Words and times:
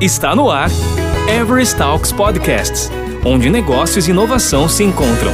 Está 0.00 0.32
no 0.32 0.48
ar 0.48 0.70
Everest 1.28 1.76
Talks 1.76 2.12
Podcasts, 2.12 2.88
onde 3.26 3.50
negócios 3.50 4.06
e 4.06 4.12
inovação 4.12 4.68
se 4.68 4.84
encontram. 4.84 5.32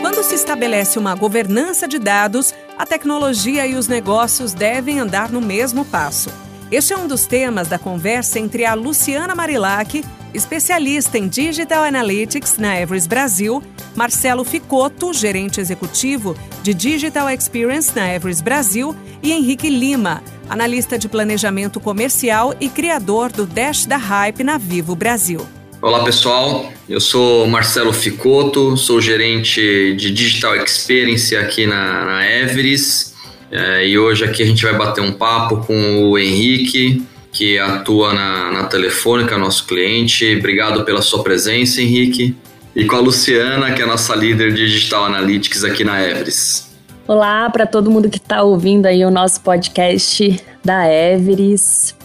Quando 0.00 0.24
se 0.24 0.34
estabelece 0.34 0.98
uma 0.98 1.14
governança 1.14 1.86
de 1.86 2.00
dados, 2.00 2.52
a 2.76 2.84
tecnologia 2.84 3.64
e 3.64 3.76
os 3.76 3.86
negócios 3.86 4.52
devem 4.52 4.98
andar 4.98 5.30
no 5.30 5.40
mesmo 5.40 5.84
passo. 5.84 6.30
Este 6.68 6.92
é 6.92 6.96
um 6.96 7.06
dos 7.06 7.26
temas 7.26 7.68
da 7.68 7.78
conversa 7.78 8.40
entre 8.40 8.64
a 8.64 8.74
Luciana 8.74 9.36
Marilac, 9.36 10.04
especialista 10.34 11.18
em 11.18 11.28
Digital 11.28 11.84
Analytics 11.84 12.58
na 12.58 12.80
Everest 12.80 13.08
Brasil, 13.08 13.62
Marcelo 13.96 14.44
Ficotto, 14.44 15.12
gerente 15.12 15.60
executivo 15.60 16.36
de 16.62 16.72
Digital 16.72 17.28
Experience 17.30 17.92
na 17.94 18.12
Everest 18.14 18.42
Brasil, 18.42 18.94
e 19.22 19.32
Henrique 19.32 19.68
Lima, 19.68 20.22
analista 20.48 20.98
de 20.98 21.08
planejamento 21.08 21.78
comercial 21.78 22.54
e 22.60 22.68
criador 22.68 23.30
do 23.30 23.46
Dash 23.46 23.84
da 23.84 23.96
Hype 23.96 24.42
na 24.42 24.56
Vivo 24.58 24.94
Brasil. 24.94 25.46
Olá 25.82 26.04
pessoal, 26.04 26.70
eu 26.88 27.00
sou 27.00 27.46
Marcelo 27.46 27.92
Ficotto, 27.92 28.76
sou 28.76 29.00
gerente 29.00 29.94
de 29.94 30.10
Digital 30.10 30.56
Experience 30.56 31.34
aqui 31.34 31.66
na, 31.66 32.04
na 32.04 32.30
Everest 32.30 33.10
é, 33.50 33.86
e 33.86 33.98
hoje 33.98 34.24
aqui 34.24 34.42
a 34.42 34.46
gente 34.46 34.62
vai 34.62 34.76
bater 34.76 35.00
um 35.00 35.12
papo 35.12 35.58
com 35.66 36.10
o 36.10 36.18
Henrique, 36.18 37.02
que 37.32 37.58
atua 37.58 38.12
na, 38.12 38.52
na 38.52 38.64
Telefônica, 38.64 39.36
nosso 39.38 39.66
cliente. 39.66 40.36
Obrigado 40.36 40.84
pela 40.84 41.02
sua 41.02 41.22
presença, 41.22 41.80
Henrique. 41.80 42.36
E 42.74 42.84
com 42.84 42.96
a 42.96 43.00
Luciana, 43.00 43.72
que 43.72 43.80
é 43.80 43.84
a 43.84 43.88
nossa 43.88 44.14
líder 44.14 44.52
de 44.52 44.66
Digital 44.66 45.04
Analytics 45.04 45.64
aqui 45.64 45.84
na 45.84 46.02
Everest. 46.02 46.70
Olá 47.06 47.50
para 47.50 47.66
todo 47.66 47.90
mundo 47.90 48.08
que 48.08 48.18
está 48.18 48.42
ouvindo 48.42 48.86
aí 48.86 49.04
o 49.04 49.10
nosso 49.10 49.40
podcast 49.40 50.40
da 50.64 50.86
Everest. 50.88 51.96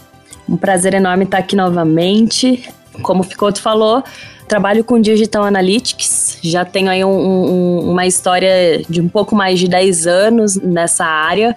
Um 0.48 0.56
prazer 0.56 0.94
enorme 0.94 1.24
estar 1.24 1.38
aqui 1.38 1.54
novamente. 1.54 2.68
Como 3.02 3.20
o 3.20 3.24
Ficoto 3.24 3.60
falou, 3.60 4.02
trabalho 4.48 4.82
com 4.84 5.00
Digital 5.00 5.44
Analytics, 5.44 6.38
já 6.42 6.64
tenho 6.64 6.90
aí 6.90 7.04
um, 7.04 7.10
um, 7.10 7.90
uma 7.90 8.06
história 8.06 8.82
de 8.88 9.00
um 9.00 9.08
pouco 9.08 9.34
mais 9.34 9.58
de 9.58 9.68
10 9.68 10.06
anos 10.06 10.56
nessa 10.56 11.04
área. 11.04 11.54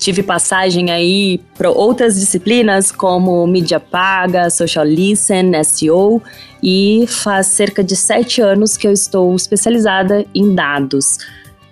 Tive 0.00 0.22
passagem 0.22 0.90
aí 0.90 1.38
para 1.58 1.70
outras 1.70 2.18
disciplinas 2.18 2.90
como 2.90 3.46
mídia 3.46 3.78
paga, 3.78 4.48
social 4.48 4.84
listen, 4.84 5.52
SEO 5.62 6.22
e 6.62 7.04
faz 7.06 7.48
cerca 7.48 7.84
de 7.84 7.94
sete 7.94 8.40
anos 8.40 8.78
que 8.78 8.88
eu 8.88 8.92
estou 8.92 9.36
especializada 9.36 10.24
em 10.34 10.54
dados 10.54 11.18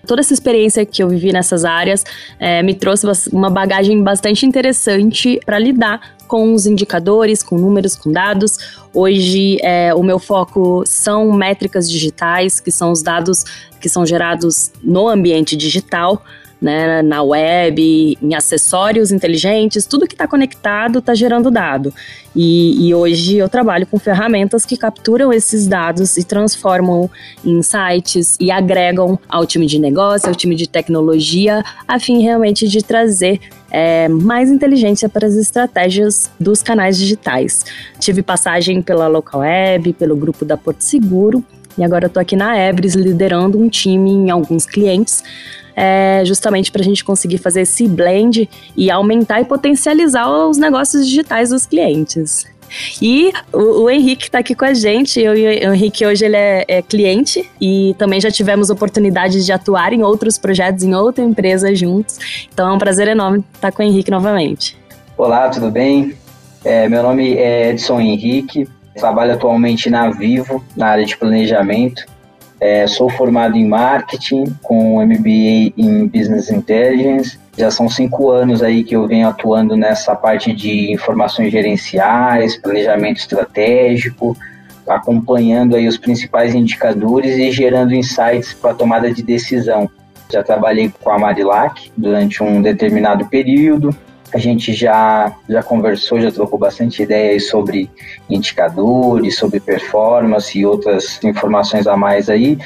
toda 0.09 0.23
essa 0.23 0.33
experiência 0.33 0.87
que 0.87 1.03
eu 1.03 1.09
vivi 1.09 1.33
nessas 1.33 1.67
áreas 1.67 2.03
é, 2.41 2.63
me 2.63 2.75
trouxe 2.75 3.07
uma 3.31 3.51
bagagem 3.51 4.03
bastante 4.03 4.47
interessante 4.47 5.39
para 5.45 5.59
lidar 5.59 6.17
com 6.27 6.55
os 6.55 6.67
indicadores, 6.67 7.43
com 7.43 7.57
números, 7.57 7.95
com 7.95 8.11
dados. 8.11 8.59
Hoje, 8.93 9.59
é, 9.63 9.95
o 9.95 10.03
meu 10.03 10.19
foco 10.19 10.83
são 10.87 11.31
métricas 11.33 11.91
digitais, 11.91 12.59
que 12.59 12.71
são 12.71 12.91
os 12.91 13.03
dados 13.03 13.45
que 13.81 13.89
são 13.89 14.05
gerados 14.05 14.73
no 14.83 15.09
ambiente 15.09 15.57
digital 15.57 16.23
né, 16.61 17.03
na 17.03 17.23
web, 17.23 18.19
em 18.21 18.35
acessórios 18.35 19.13
inteligentes, 19.13 19.87
tudo 19.87 20.07
que 20.07 20.15
está 20.15 20.27
conectado 20.27 20.99
está 20.99 21.15
gerando 21.15 21.51
dado. 21.51 21.93
E, 22.35 22.89
e, 22.89 22.95
hoje 22.95 23.37
eu 23.37 23.49
trabalho 23.49 23.87
com 23.87 23.99
ferramentas 23.99 24.65
que 24.65 24.77
capturam 24.77 25.33
esses 25.33 25.67
dados 25.67 26.17
e 26.17 26.25
transformam 26.25 27.11
em 27.45 27.63
sites 27.63 28.37
e 28.39 28.51
agregam 28.51 29.19
ao 29.29 29.47
time 29.47 29.67
de 29.67 29.79
negócio, 29.79 30.29
ao 30.29 30.35
time 30.35 30.55
de 30.55 30.69
tecnologia, 30.69 31.65
a 31.87 31.99
fim 31.99 32.23
realmente 32.23 32.69
de 32.69 32.83
trazer 32.83 33.41
é, 33.71 34.09
mais 34.09 34.51
inteligência 34.51 35.09
para 35.09 35.27
as 35.27 35.35
estratégias 35.35 36.31
dos 36.39 36.63
canais 36.63 36.97
digitais. 36.99 37.65
Tive 37.99 38.23
passagem 38.23 38.83
pela 38.83 39.09
Local 39.09 39.41
Web, 39.41 39.93
pelo 39.95 40.17
grupo 40.17 40.45
da 40.45 40.57
Porto 40.57 40.83
Seguro, 40.83 41.45
e 41.79 41.85
agora 41.85 42.07
estou 42.07 42.21
aqui 42.21 42.37
na 42.37 42.59
Ebris 42.59 42.95
liderando 42.95 43.59
um 43.59 43.69
time 43.69 44.11
em 44.11 44.31
alguns 44.31 44.67
clientes 44.67 45.23
é, 45.79 46.25
justamente 46.25 46.73
para 46.73 46.83
a 46.83 46.85
gente 46.85 47.05
conseguir 47.05 47.39
fazer 47.39 47.61
esse 47.61 47.87
blend 47.87 48.51
e 48.77 48.91
aumentar 48.91 49.41
e 49.41 49.45
potencializar 49.45 50.29
os 50.29 50.59
negócios 50.59 51.07
digitais 51.07 51.51
dos 51.51 51.67
clientes. 51.67 52.45
E 53.01 53.33
o, 53.53 53.85
o 53.85 53.91
Henrique 53.91 54.25
está 54.25 54.41
aqui 54.41 54.57
com 54.57 54.65
a 54.65 54.75
gente. 54.75 55.21
Eu, 55.21 55.33
o 55.33 55.73
Henrique 55.73 56.05
hoje 56.05 56.25
ele 56.25 56.37
é, 56.37 56.65
é, 56.67 56.83
cliente 56.83 57.49
e 57.61 57.95
também 57.97 58.21
já 58.21 58.31
tivemos 58.31 58.71
oportunidade 58.71 59.45
de 59.45 59.53
atuar 59.53 59.93
em 59.93 60.03
outros 60.03 60.37
projetos, 60.37 60.83
em 60.83 60.95
outra 60.97 61.25
empresa 61.25 61.73
juntos. 61.73 62.19
Então 62.53 62.69
é 62.69 62.73
um 62.73 62.79
prazer 62.79 63.07
enorme 63.07 63.45
estar 63.55 63.71
com 63.71 63.81
o 63.81 63.87
Henrique 63.87 64.11
novamente. 64.11 64.77
Olá, 65.17 65.49
tudo 65.49 65.71
bem? 65.71 66.15
É, 66.65 66.89
meu 66.89 67.05
nome 67.05 67.35
é 67.35 67.71
Edson 67.71 68.01
Henrique, 68.01 68.69
trabalho 68.99 69.33
atualmente 69.33 69.89
na 69.89 70.11
Vivo, 70.11 70.63
na 70.77 70.89
área 70.89 71.05
de 71.05 71.17
planejamento. 71.17 72.05
É, 72.61 72.87
sou 72.89 73.09
formado 73.09 73.57
em 73.57 73.67
marketing 73.67 74.45
com 74.63 75.01
MBA 75.05 75.73
em 75.77 76.07
Business 76.07 76.51
Intelligence. 76.51 77.39
Já 77.57 77.71
são 77.71 77.89
cinco 77.89 78.31
anos 78.31 78.63
aí 78.63 78.83
que 78.83 78.97
eu 78.97 79.07
venho 79.07 79.29
atuando 79.29 79.77
nessa 79.77 80.15
parte 80.15 80.53
de 80.53 80.93
informações 80.93 81.53
gerenciais, 81.53 82.57
planejamento 82.57 83.19
estratégico, 83.19 84.37
acompanhando 84.89 85.77
aí 85.77 85.87
os 85.87 85.99
principais 85.99 86.55
indicadores 86.55 87.37
e 87.37 87.51
gerando 87.53 87.95
insights 87.95 88.53
para 88.53 88.75
tomada 88.75 89.13
de 89.13 89.23
decisão. 89.23 89.89
Já 90.31 90.43
trabalhei 90.43 90.93
com 91.01 91.11
a 91.11 91.19
Marilac 91.19 91.91
durante 91.97 92.43
um 92.43 92.61
determinado 92.61 93.27
período, 93.27 93.95
a 94.33 94.39
gente 94.39 94.73
já, 94.73 95.35
já 95.49 95.63
conversou, 95.63 96.21
já 96.21 96.31
trocou 96.31 96.59
bastante 96.59 97.03
ideias 97.03 97.49
sobre 97.49 97.91
indicadores, 98.29 99.37
sobre 99.37 99.61
performance 99.61 100.59
e 100.59 100.67
outras 100.67 101.23
informações 101.25 101.87
a 101.87 101.97
mais 101.97 102.29
aí. 102.29 102.59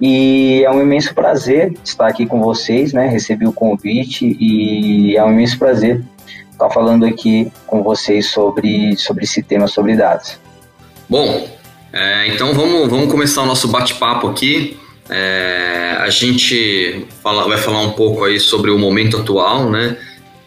E 0.00 0.62
é 0.64 0.70
um 0.70 0.80
imenso 0.80 1.14
prazer 1.14 1.74
estar 1.84 2.06
aqui 2.06 2.24
com 2.24 2.40
vocês, 2.40 2.92
né? 2.92 3.06
Recebi 3.08 3.46
o 3.46 3.52
convite 3.52 4.36
e 4.40 5.14
é 5.16 5.22
um 5.22 5.32
imenso 5.32 5.58
prazer 5.58 6.02
estar 6.50 6.70
falando 6.70 7.04
aqui 7.04 7.52
com 7.66 7.82
vocês 7.82 8.26
sobre, 8.30 8.96
sobre 8.96 9.24
esse 9.24 9.42
tema, 9.42 9.66
sobre 9.66 9.94
dados. 9.94 10.38
Bom, 11.08 11.48
é, 11.92 12.28
então 12.28 12.54
vamos, 12.54 12.88
vamos 12.88 13.10
começar 13.10 13.42
o 13.42 13.46
nosso 13.46 13.68
bate-papo 13.68 14.28
aqui. 14.28 14.78
É, 15.08 15.96
a 15.98 16.08
gente 16.08 17.06
fala, 17.22 17.46
vai 17.48 17.58
falar 17.58 17.80
um 17.80 17.90
pouco 17.90 18.24
aí 18.24 18.38
sobre 18.38 18.70
o 18.70 18.78
momento 18.78 19.18
atual, 19.18 19.68
né? 19.68 19.98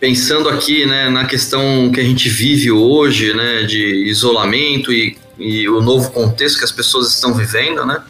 Pensando 0.04 0.50
aqui 0.50 0.86
né, 0.86 1.08
na 1.08 1.24
questão 1.24 1.90
que 1.90 1.98
a 1.98 2.04
gente 2.04 2.28
vive 2.28 2.70
hoje, 2.70 3.34
né, 3.34 3.64
de 3.64 4.04
isolamento 4.06 4.92
e, 4.92 5.18
e 5.40 5.70
o 5.70 5.80
novo 5.80 6.12
contexto 6.12 6.58
que 6.58 6.66
as 6.66 6.74
pessoas 6.74 7.08
estão 7.14 7.34
vivendo, 7.34 7.86
né, 7.86 8.02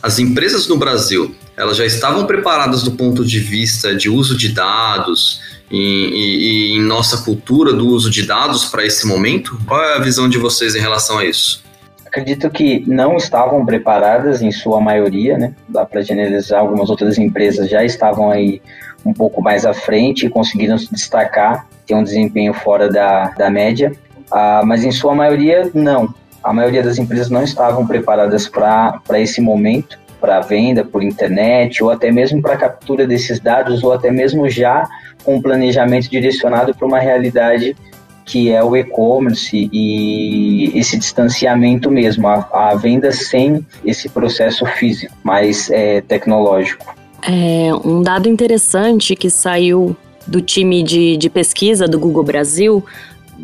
as 0.00 0.20
empresas 0.20 0.68
no 0.68 0.76
Brasil 0.76 1.34
elas 1.56 1.76
já 1.76 1.84
estavam 1.84 2.24
preparadas 2.24 2.84
do 2.84 2.92
ponto 2.92 3.24
de 3.24 3.40
vista 3.40 3.96
de 3.96 4.08
uso 4.08 4.38
de 4.38 4.50
dados 4.50 5.40
e, 5.68 6.76
em 6.76 6.80
nossa 6.82 7.18
cultura 7.24 7.72
do 7.72 7.84
uso 7.88 8.08
de 8.10 8.24
dados 8.24 8.66
para 8.66 8.86
esse 8.86 9.04
momento? 9.04 9.60
Qual 9.66 9.82
é 9.82 9.96
a 9.96 9.98
visão 9.98 10.28
de 10.28 10.38
vocês 10.38 10.76
em 10.76 10.80
relação 10.80 11.18
a 11.18 11.24
isso? 11.24 11.64
Acredito 12.06 12.48
que 12.48 12.84
não 12.86 13.16
estavam 13.16 13.66
preparadas 13.66 14.40
em 14.40 14.52
sua 14.52 14.80
maioria, 14.80 15.36
né? 15.36 15.52
Dá 15.68 15.84
para 15.84 16.00
generalizar, 16.00 16.60
algumas 16.60 16.90
outras 16.90 17.18
empresas 17.18 17.68
já 17.68 17.84
estavam 17.84 18.30
aí 18.30 18.62
um 19.04 19.12
pouco 19.12 19.42
mais 19.42 19.64
à 19.64 19.72
frente 19.72 20.26
e 20.26 20.30
conseguiram 20.30 20.78
se 20.78 20.92
destacar, 20.92 21.66
ter 21.86 21.94
um 21.94 22.02
desempenho 22.02 22.52
fora 22.52 22.88
da, 22.88 23.30
da 23.30 23.50
média, 23.50 23.92
ah, 24.30 24.62
mas 24.64 24.84
em 24.84 24.92
sua 24.92 25.14
maioria, 25.14 25.70
não. 25.74 26.14
A 26.42 26.52
maioria 26.52 26.82
das 26.82 26.98
empresas 26.98 27.28
não 27.28 27.42
estavam 27.42 27.86
preparadas 27.86 28.48
para 28.48 29.20
esse 29.20 29.40
momento, 29.40 29.98
para 30.20 30.40
venda 30.40 30.84
por 30.84 31.02
internet, 31.02 31.82
ou 31.82 31.90
até 31.90 32.10
mesmo 32.10 32.40
para 32.40 32.56
captura 32.56 33.06
desses 33.06 33.40
dados, 33.40 33.82
ou 33.82 33.92
até 33.92 34.10
mesmo 34.10 34.48
já 34.48 34.88
com 35.24 35.36
um 35.36 35.42
planejamento 35.42 36.08
direcionado 36.08 36.74
para 36.74 36.86
uma 36.86 36.98
realidade 36.98 37.76
que 38.24 38.52
é 38.52 38.62
o 38.62 38.76
e-commerce 38.76 39.68
e 39.72 40.78
esse 40.78 40.96
distanciamento 40.96 41.90
mesmo, 41.90 42.28
a, 42.28 42.46
a, 42.52 42.76
venda 42.76 43.10
sem 43.10 43.66
esse 43.84 44.08
processo 44.08 44.64
físico, 44.66 45.12
mais 45.24 45.68
é, 45.68 46.00
tecnológico. 46.02 46.94
É, 47.22 47.70
um 47.84 48.02
dado 48.02 48.28
interessante 48.28 49.14
que 49.14 49.28
saiu 49.28 49.96
do 50.26 50.40
time 50.40 50.82
de, 50.82 51.16
de 51.16 51.28
pesquisa 51.28 51.86
do 51.86 51.98
Google 51.98 52.22
Brasil 52.22 52.84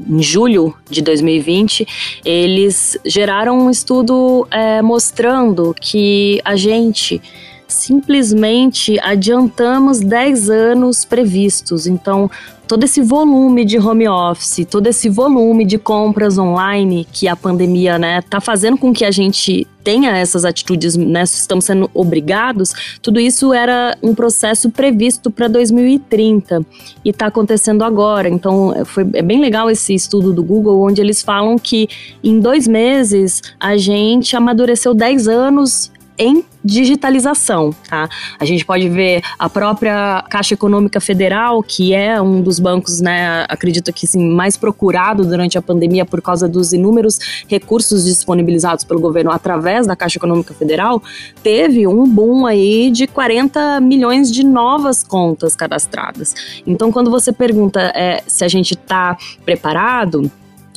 em 0.08 0.22
julho 0.22 0.74
de 0.90 1.00
2020, 1.00 1.86
eles 2.24 2.98
geraram 3.04 3.58
um 3.58 3.70
estudo 3.70 4.46
é, 4.50 4.82
mostrando 4.82 5.74
que 5.80 6.40
a 6.44 6.54
gente 6.54 7.20
simplesmente 7.68 8.98
adiantamos 9.00 10.00
10 10.00 10.50
anos 10.50 11.04
previstos. 11.04 11.86
Então, 11.86 12.30
todo 12.66 12.84
esse 12.84 13.00
volume 13.00 13.64
de 13.64 13.78
home 13.78 14.08
office, 14.08 14.66
todo 14.68 14.86
esse 14.86 15.08
volume 15.08 15.64
de 15.64 15.78
compras 15.78 16.36
online 16.36 17.06
que 17.12 17.28
a 17.28 17.36
pandemia, 17.36 17.98
né, 17.98 18.20
tá 18.22 18.40
fazendo 18.40 18.76
com 18.76 18.92
que 18.92 19.04
a 19.04 19.10
gente 19.10 19.66
tenha 19.84 20.16
essas 20.16 20.44
atitudes, 20.44 20.96
né, 20.96 21.22
estamos 21.22 21.64
sendo 21.64 21.88
obrigados, 21.94 22.98
tudo 23.00 23.20
isso 23.20 23.52
era 23.52 23.96
um 24.02 24.14
processo 24.14 24.68
previsto 24.70 25.30
para 25.30 25.46
2030 25.46 26.66
e 27.04 27.10
está 27.10 27.26
acontecendo 27.26 27.84
agora. 27.84 28.28
Então, 28.28 28.74
foi, 28.84 29.08
é 29.14 29.22
bem 29.22 29.40
legal 29.40 29.70
esse 29.70 29.94
estudo 29.94 30.32
do 30.32 30.42
Google, 30.42 30.82
onde 30.82 31.00
eles 31.00 31.22
falam 31.22 31.56
que 31.56 31.88
em 32.22 32.40
dois 32.40 32.66
meses 32.66 33.40
a 33.60 33.76
gente 33.76 34.36
amadureceu 34.36 34.92
10 34.92 35.28
anos 35.28 35.92
em 36.18 36.44
digitalização, 36.64 37.72
tá? 37.88 38.08
A 38.38 38.44
gente 38.44 38.64
pode 38.64 38.88
ver 38.88 39.22
a 39.38 39.48
própria 39.48 40.24
Caixa 40.28 40.54
Econômica 40.54 41.00
Federal, 41.00 41.62
que 41.62 41.94
é 41.94 42.20
um 42.20 42.42
dos 42.42 42.58
bancos, 42.58 43.00
né, 43.00 43.46
acredito 43.48 43.92
que 43.92 44.06
sim, 44.06 44.28
mais 44.30 44.56
procurado 44.56 45.24
durante 45.24 45.56
a 45.56 45.62
pandemia 45.62 46.04
por 46.04 46.20
causa 46.20 46.48
dos 46.48 46.72
inúmeros 46.72 47.44
recursos 47.46 48.04
disponibilizados 48.04 48.84
pelo 48.84 49.00
governo 49.00 49.30
através 49.30 49.86
da 49.86 49.94
Caixa 49.94 50.18
Econômica 50.18 50.52
Federal, 50.54 51.00
teve 51.42 51.86
um 51.86 52.06
boom 52.08 52.46
aí 52.46 52.90
de 52.90 53.06
40 53.06 53.80
milhões 53.80 54.30
de 54.32 54.44
novas 54.44 55.04
contas 55.04 55.54
cadastradas. 55.54 56.34
Então, 56.66 56.90
quando 56.90 57.10
você 57.10 57.32
pergunta 57.32 57.80
é, 57.94 58.22
se 58.26 58.44
a 58.44 58.48
gente 58.48 58.74
está 58.74 59.16
preparado, 59.44 60.30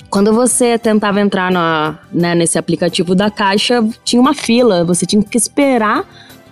quando 0.09 0.33
você 0.33 0.77
tentava 0.77 1.21
entrar 1.21 1.51
na, 1.51 1.99
né, 2.11 2.33
nesse 2.35 2.57
aplicativo 2.57 3.13
da 3.13 3.29
Caixa, 3.29 3.87
tinha 4.03 4.21
uma 4.21 4.33
fila, 4.33 4.83
você 4.83 5.05
tinha 5.05 5.23
que 5.23 5.37
esperar 5.37 6.03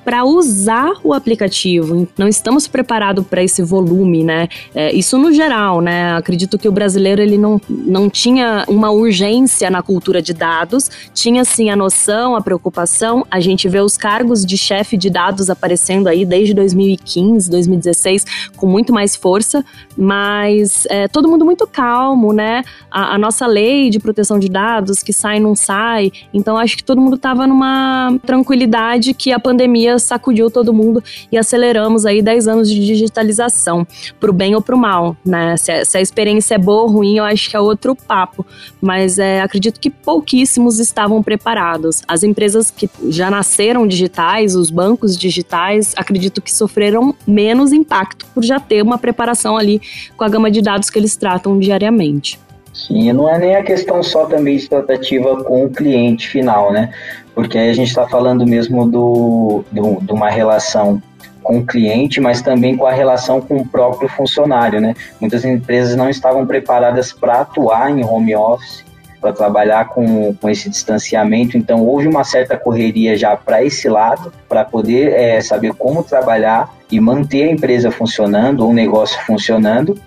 para 0.07 0.24
usar 0.24 0.94
o 1.04 1.13
aplicativo. 1.13 2.07
Não 2.18 2.30
estamos 2.30 2.65
preparados 2.65 3.27
para 3.27 3.44
esse 3.44 3.62
volume, 3.62 4.24
né? 4.24 4.48
É, 4.74 4.95
isso 4.95 5.18
no 5.18 5.33
geral, 5.33 5.81
né? 5.81 6.15
Acredito 6.15 6.57
que 6.57 6.65
o 6.65 6.71
brasileiro 6.71 7.21
ele 7.21 7.38
não, 7.38 7.59
não 7.69 8.09
tinha 8.09 8.63
uma 8.69 8.89
urgência 8.89 9.69
na 9.69 9.81
cultura 9.81 10.21
de 10.21 10.33
dados, 10.33 10.89
tinha 11.13 11.44
sim 11.44 11.69
a 11.69 11.75
noção, 11.75 12.38
a 12.38 12.42
preocupação. 12.42 13.27
A 13.30 13.42
gente 13.42 13.68
vê 13.68 13.81
os 13.81 13.98
cargos 13.98 14.45
de 14.45 14.57
chefe 14.57 14.95
de 14.95 15.09
dados 15.09 15.50
aparecendo 15.50 16.07
aí 16.07 16.24
desde 16.24 16.53
2015, 16.53 17.51
2016, 17.51 18.25
com 18.56 18.65
muito 18.65 18.94
mais 18.94 19.13
força, 19.13 19.62
mas 19.98 20.88
é, 20.89 21.10
todo 21.10 21.27
mundo 21.27 21.44
muito 21.44 21.68
calmo, 21.68 22.31
né? 22.31 22.63
A, 22.89 23.15
a 23.15 23.18
nossa 23.18 23.45
lei 23.45 23.89
de 23.89 24.00
proteção 24.00 24.39
de 24.39 24.48
dados 24.48 25.03
que 25.03 25.12
sai 25.12 25.42
não 25.42 25.53
sai, 25.53 26.13
então 26.33 26.57
acho 26.57 26.77
que 26.77 26.83
todo 26.86 27.01
mundo 27.01 27.18
estava 27.18 27.45
numa 27.45 28.18
tranquilidade 28.25 29.13
que 29.13 29.33
a 29.33 29.39
pandemia 29.39 29.96
sacudiu 29.99 30.49
todo 30.49 30.73
mundo 30.73 31.03
e 31.31 31.38
aceleramos 31.38 32.05
aí 32.05 32.21
10 32.21 32.47
anos 32.47 32.69
de 32.69 32.85
digitalização, 32.85 33.85
pro 34.19 34.33
bem 34.33 34.55
ou 34.55 34.61
pro 34.61 34.77
mal, 34.77 35.15
né? 35.25 35.57
Se 35.57 35.71
a, 35.71 35.85
se 35.85 35.97
a 35.97 36.01
experiência 36.01 36.55
é 36.55 36.57
boa 36.57 36.83
ou 36.83 36.89
ruim, 36.89 37.17
eu 37.17 37.23
acho 37.23 37.49
que 37.49 37.55
é 37.55 37.59
outro 37.59 37.95
papo, 37.95 38.45
mas 38.81 39.19
é, 39.19 39.41
acredito 39.41 39.79
que 39.79 39.89
pouquíssimos 39.89 40.79
estavam 40.79 41.21
preparados. 41.21 42.01
As 42.07 42.23
empresas 42.23 42.71
que 42.71 42.89
já 43.09 43.29
nasceram 43.29 43.88
digitais, 43.88 44.55
os 44.55 44.69
bancos 44.69 45.17
digitais, 45.17 45.94
acredito 45.97 46.41
que 46.41 46.53
sofreram 46.53 47.15
menos 47.25 47.71
impacto 47.71 48.25
por 48.33 48.43
já 48.43 48.59
ter 48.59 48.81
uma 48.81 48.97
preparação 48.97 49.57
ali 49.57 49.81
com 50.15 50.23
a 50.23 50.29
gama 50.29 50.51
de 50.51 50.61
dados 50.61 50.89
que 50.89 51.00
eles 51.00 51.15
tratam 51.15 51.59
diariamente. 51.59 52.39
Sim, 52.77 53.12
não 53.12 53.27
é 53.27 53.39
nem 53.39 53.56
a 53.56 53.63
questão 53.63 54.03
só 54.03 54.25
também 54.25 54.56
de 54.56 54.69
tratativa 54.69 55.44
com 55.44 55.65
o 55.65 55.69
cliente 55.69 56.29
final, 56.29 56.71
né? 56.71 56.94
Porque 57.33 57.57
aí 57.57 57.69
a 57.71 57.74
gente 57.74 57.88
está 57.88 58.07
falando 58.07 58.45
mesmo 58.45 58.88
do, 58.88 59.63
do, 59.71 60.00
de 60.00 60.12
uma 60.12 60.29
relação 60.29 61.01
com 61.41 61.57
o 61.57 61.65
cliente, 61.65 62.21
mas 62.21 62.41
também 62.41 62.77
com 62.77 62.85
a 62.85 62.91
relação 62.91 63.41
com 63.41 63.57
o 63.57 63.68
próprio 63.68 64.07
funcionário, 64.07 64.79
né? 64.79 64.94
Muitas 65.19 65.44
empresas 65.44 65.95
não 65.95 66.07
estavam 66.07 66.45
preparadas 66.45 67.12
para 67.12 67.41
atuar 67.41 67.89
em 67.89 68.06
home 68.06 68.35
office, 68.35 68.85
para 69.19 69.33
trabalhar 69.33 69.88
com, 69.88 70.35
com 70.35 70.47
esse 70.47 70.69
distanciamento, 70.69 71.57
então 71.57 71.83
houve 71.83 72.07
uma 72.07 72.24
certa 72.24 72.56
correria 72.56 73.18
já 73.18 73.35
para 73.35 73.63
esse 73.63 73.89
lado, 73.89 74.31
para 74.47 74.63
poder 74.63 75.13
é, 75.13 75.41
saber 75.41 75.74
como 75.74 76.03
trabalhar 76.03 76.71
e 76.91 77.00
manter 77.00 77.50
a 77.50 77.51
empresa 77.51 77.89
funcionando, 77.89 78.68
o 78.68 78.74
negócio 78.74 79.19
funcionando, 79.25 80.00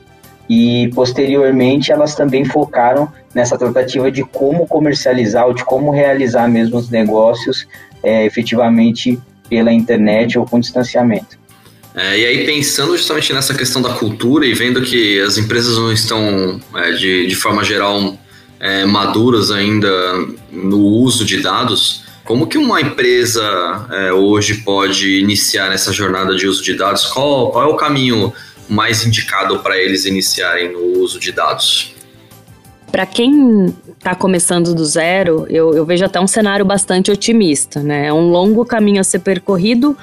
e 0.50 0.90
posteriormente 0.96 1.92
elas 1.92 2.16
também 2.16 2.44
focaram 2.44 3.08
nessa 3.32 3.56
tratativa 3.56 4.10
de 4.10 4.24
como 4.24 4.66
comercializar 4.66 5.46
ou 5.46 5.54
de 5.54 5.64
como 5.64 5.92
realizar 5.92 6.48
mesmo 6.48 6.76
os 6.76 6.90
negócios 6.90 7.68
é, 8.02 8.26
efetivamente 8.26 9.16
pela 9.48 9.72
internet 9.72 10.36
ou 10.36 10.44
com 10.44 10.58
distanciamento. 10.58 11.38
É, 11.94 12.18
e 12.18 12.26
aí 12.26 12.46
pensando 12.46 12.96
justamente 12.96 13.32
nessa 13.32 13.54
questão 13.54 13.80
da 13.80 13.90
cultura 13.90 14.44
e 14.44 14.52
vendo 14.52 14.82
que 14.82 15.20
as 15.20 15.38
empresas 15.38 15.76
não 15.76 15.92
estão 15.92 16.60
é, 16.74 16.90
de, 16.92 17.28
de 17.28 17.34
forma 17.36 17.62
geral 17.62 18.18
é, 18.58 18.84
maduras 18.84 19.52
ainda 19.52 19.88
no 20.50 20.78
uso 20.80 21.24
de 21.24 21.40
dados, 21.40 22.02
como 22.24 22.48
que 22.48 22.58
uma 22.58 22.80
empresa 22.80 23.86
é, 23.90 24.12
hoje 24.12 24.54
pode 24.62 25.20
iniciar 25.20 25.72
essa 25.72 25.92
jornada 25.92 26.34
de 26.34 26.46
uso 26.48 26.62
de 26.62 26.74
dados? 26.74 27.06
Qual, 27.06 27.50
qual 27.52 27.70
é 27.70 27.72
o 27.72 27.76
caminho 27.76 28.32
mais 28.70 29.04
indicado 29.04 29.58
para 29.58 29.76
eles 29.76 30.04
iniciarem 30.04 30.72
no 30.72 31.00
uso 31.00 31.18
de 31.18 31.32
dados? 31.32 31.92
Para 32.90 33.04
quem 33.04 33.74
está 33.96 34.14
começando 34.14 34.74
do 34.74 34.84
zero, 34.84 35.46
eu, 35.48 35.74
eu, 35.74 35.84
vejo 35.84 36.04
até 36.04 36.20
um 36.20 36.26
cenário 36.26 36.64
bastante 36.64 37.10
otimista, 37.10 37.80
né? 37.82 38.06
É 38.06 38.12
um 38.12 38.30
longo 38.30 38.64
caminho 38.64 39.00
a 39.00 39.04
ser 39.04 39.20
percorrido, 39.20 39.96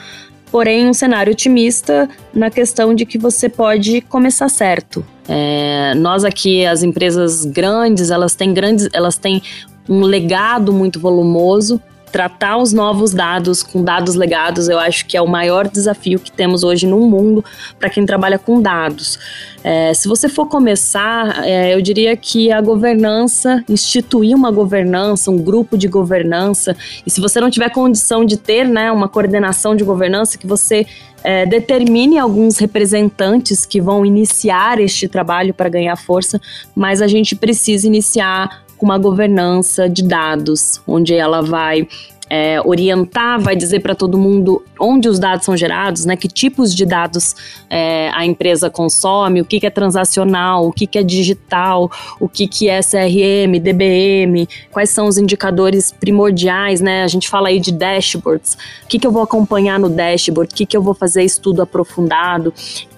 porém 0.51 0.87
um 0.87 0.93
cenário 0.93 1.31
otimista 1.33 2.09
na 2.33 2.49
questão 2.49 2.93
de 2.93 3.05
que 3.05 3.17
você 3.17 3.49
pode 3.49 4.01
começar 4.01 4.47
certo. 4.47 5.05
É, 5.27 5.93
nós 5.95 6.23
aqui, 6.23 6.65
as 6.65 6.83
empresas 6.83 7.43
grandes, 7.43 8.09
elas 8.09 8.35
têm 8.35 8.53
grandes, 8.53 8.87
elas 8.93 9.17
têm 9.17 9.41
um 9.89 10.01
legado 10.01 10.71
muito 10.71 10.99
volumoso 10.99 11.81
tratar 12.11 12.57
os 12.57 12.73
novos 12.73 13.13
dados 13.13 13.61
com 13.61 13.83
dados 13.83 14.15
legados, 14.15 14.69
eu 14.69 14.79
acho 14.79 15.05
que 15.05 15.17
é 15.17 15.21
o 15.21 15.27
maior 15.27 15.67
desafio 15.67 16.19
que 16.19 16.31
temos 16.31 16.63
hoje 16.63 16.87
no 16.87 16.99
mundo 17.01 17.43
para 17.79 17.89
quem 17.89 18.05
trabalha 18.05 18.39
com 18.39 18.61
dados. 18.61 19.19
É, 19.63 19.93
se 19.93 20.07
você 20.07 20.29
for 20.29 20.47
começar, 20.47 21.45
é, 21.45 21.73
eu 21.73 21.81
diria 21.81 22.15
que 22.15 22.51
a 22.51 22.61
governança, 22.61 23.63
instituir 23.67 24.35
uma 24.35 24.51
governança, 24.51 25.29
um 25.29 25.37
grupo 25.37 25.77
de 25.77 25.87
governança, 25.87 26.75
e 27.05 27.11
se 27.11 27.19
você 27.19 27.39
não 27.41 27.49
tiver 27.49 27.69
condição 27.69 28.23
de 28.23 28.37
ter 28.37 28.67
né, 28.67 28.91
uma 28.91 29.09
coordenação 29.09 29.75
de 29.75 29.83
governança, 29.83 30.37
que 30.37 30.47
você 30.47 30.85
é, 31.23 31.45
determine 31.45 32.17
alguns 32.17 32.57
representantes 32.57 33.65
que 33.65 33.81
vão 33.81 34.05
iniciar 34.05 34.79
este 34.79 35.07
trabalho 35.07 35.53
para 35.53 35.67
ganhar 35.67 35.95
força, 35.95 36.39
mas 36.75 37.01
a 37.01 37.07
gente 37.07 37.35
precisa 37.35 37.87
iniciar 37.87 38.66
com 38.77 38.85
uma 38.85 38.97
governança 38.97 39.89
de 39.89 40.03
dados, 40.03 40.81
onde 40.87 41.13
ela 41.13 41.41
vai 41.41 41.87
é, 42.29 42.61
orientar, 42.65 43.39
vai 43.39 43.55
dizer 43.55 43.79
para 43.79 43.95
todo 43.95 44.17
mundo 44.17 44.63
onde 44.79 45.07
os 45.07 45.17
dados 45.17 45.45
são 45.45 45.55
gerados, 45.55 46.05
né, 46.05 46.15
que 46.15 46.27
tipos 46.27 46.75
de 46.75 46.85
dados 46.85 47.35
é, 47.69 48.11
a 48.13 48.25
empresa 48.25 48.69
consome, 48.69 49.41
o 49.41 49.45
que, 49.45 49.59
que 49.59 49.65
é 49.65 49.69
transacional, 49.69 50.67
o 50.67 50.71
que, 50.71 50.85
que 50.85 50.97
é 50.97 51.03
digital, 51.03 51.89
o 52.19 52.27
que, 52.27 52.47
que 52.47 52.69
é 52.69 52.81
CRM, 52.81 53.59
DBM, 53.59 54.47
quais 54.71 54.89
são 54.89 55.07
os 55.07 55.17
indicadores 55.17 55.91
primordiais, 55.91 56.81
né? 56.81 57.03
A 57.03 57.07
gente 57.07 57.29
fala 57.29 57.47
aí 57.47 57.59
de 57.59 57.71
dashboards, 57.71 58.57
o 58.83 58.87
que, 58.87 58.99
que 58.99 59.07
eu 59.07 59.11
vou 59.11 59.21
acompanhar 59.21 59.79
no 59.79 59.89
dashboard, 59.89 60.53
o 60.53 60.55
que, 60.55 60.65
que 60.65 60.75
eu 60.75 60.81
vou 60.81 60.93
fazer 60.93 61.23
estudo 61.23 61.61
aprofundado 61.61 62.53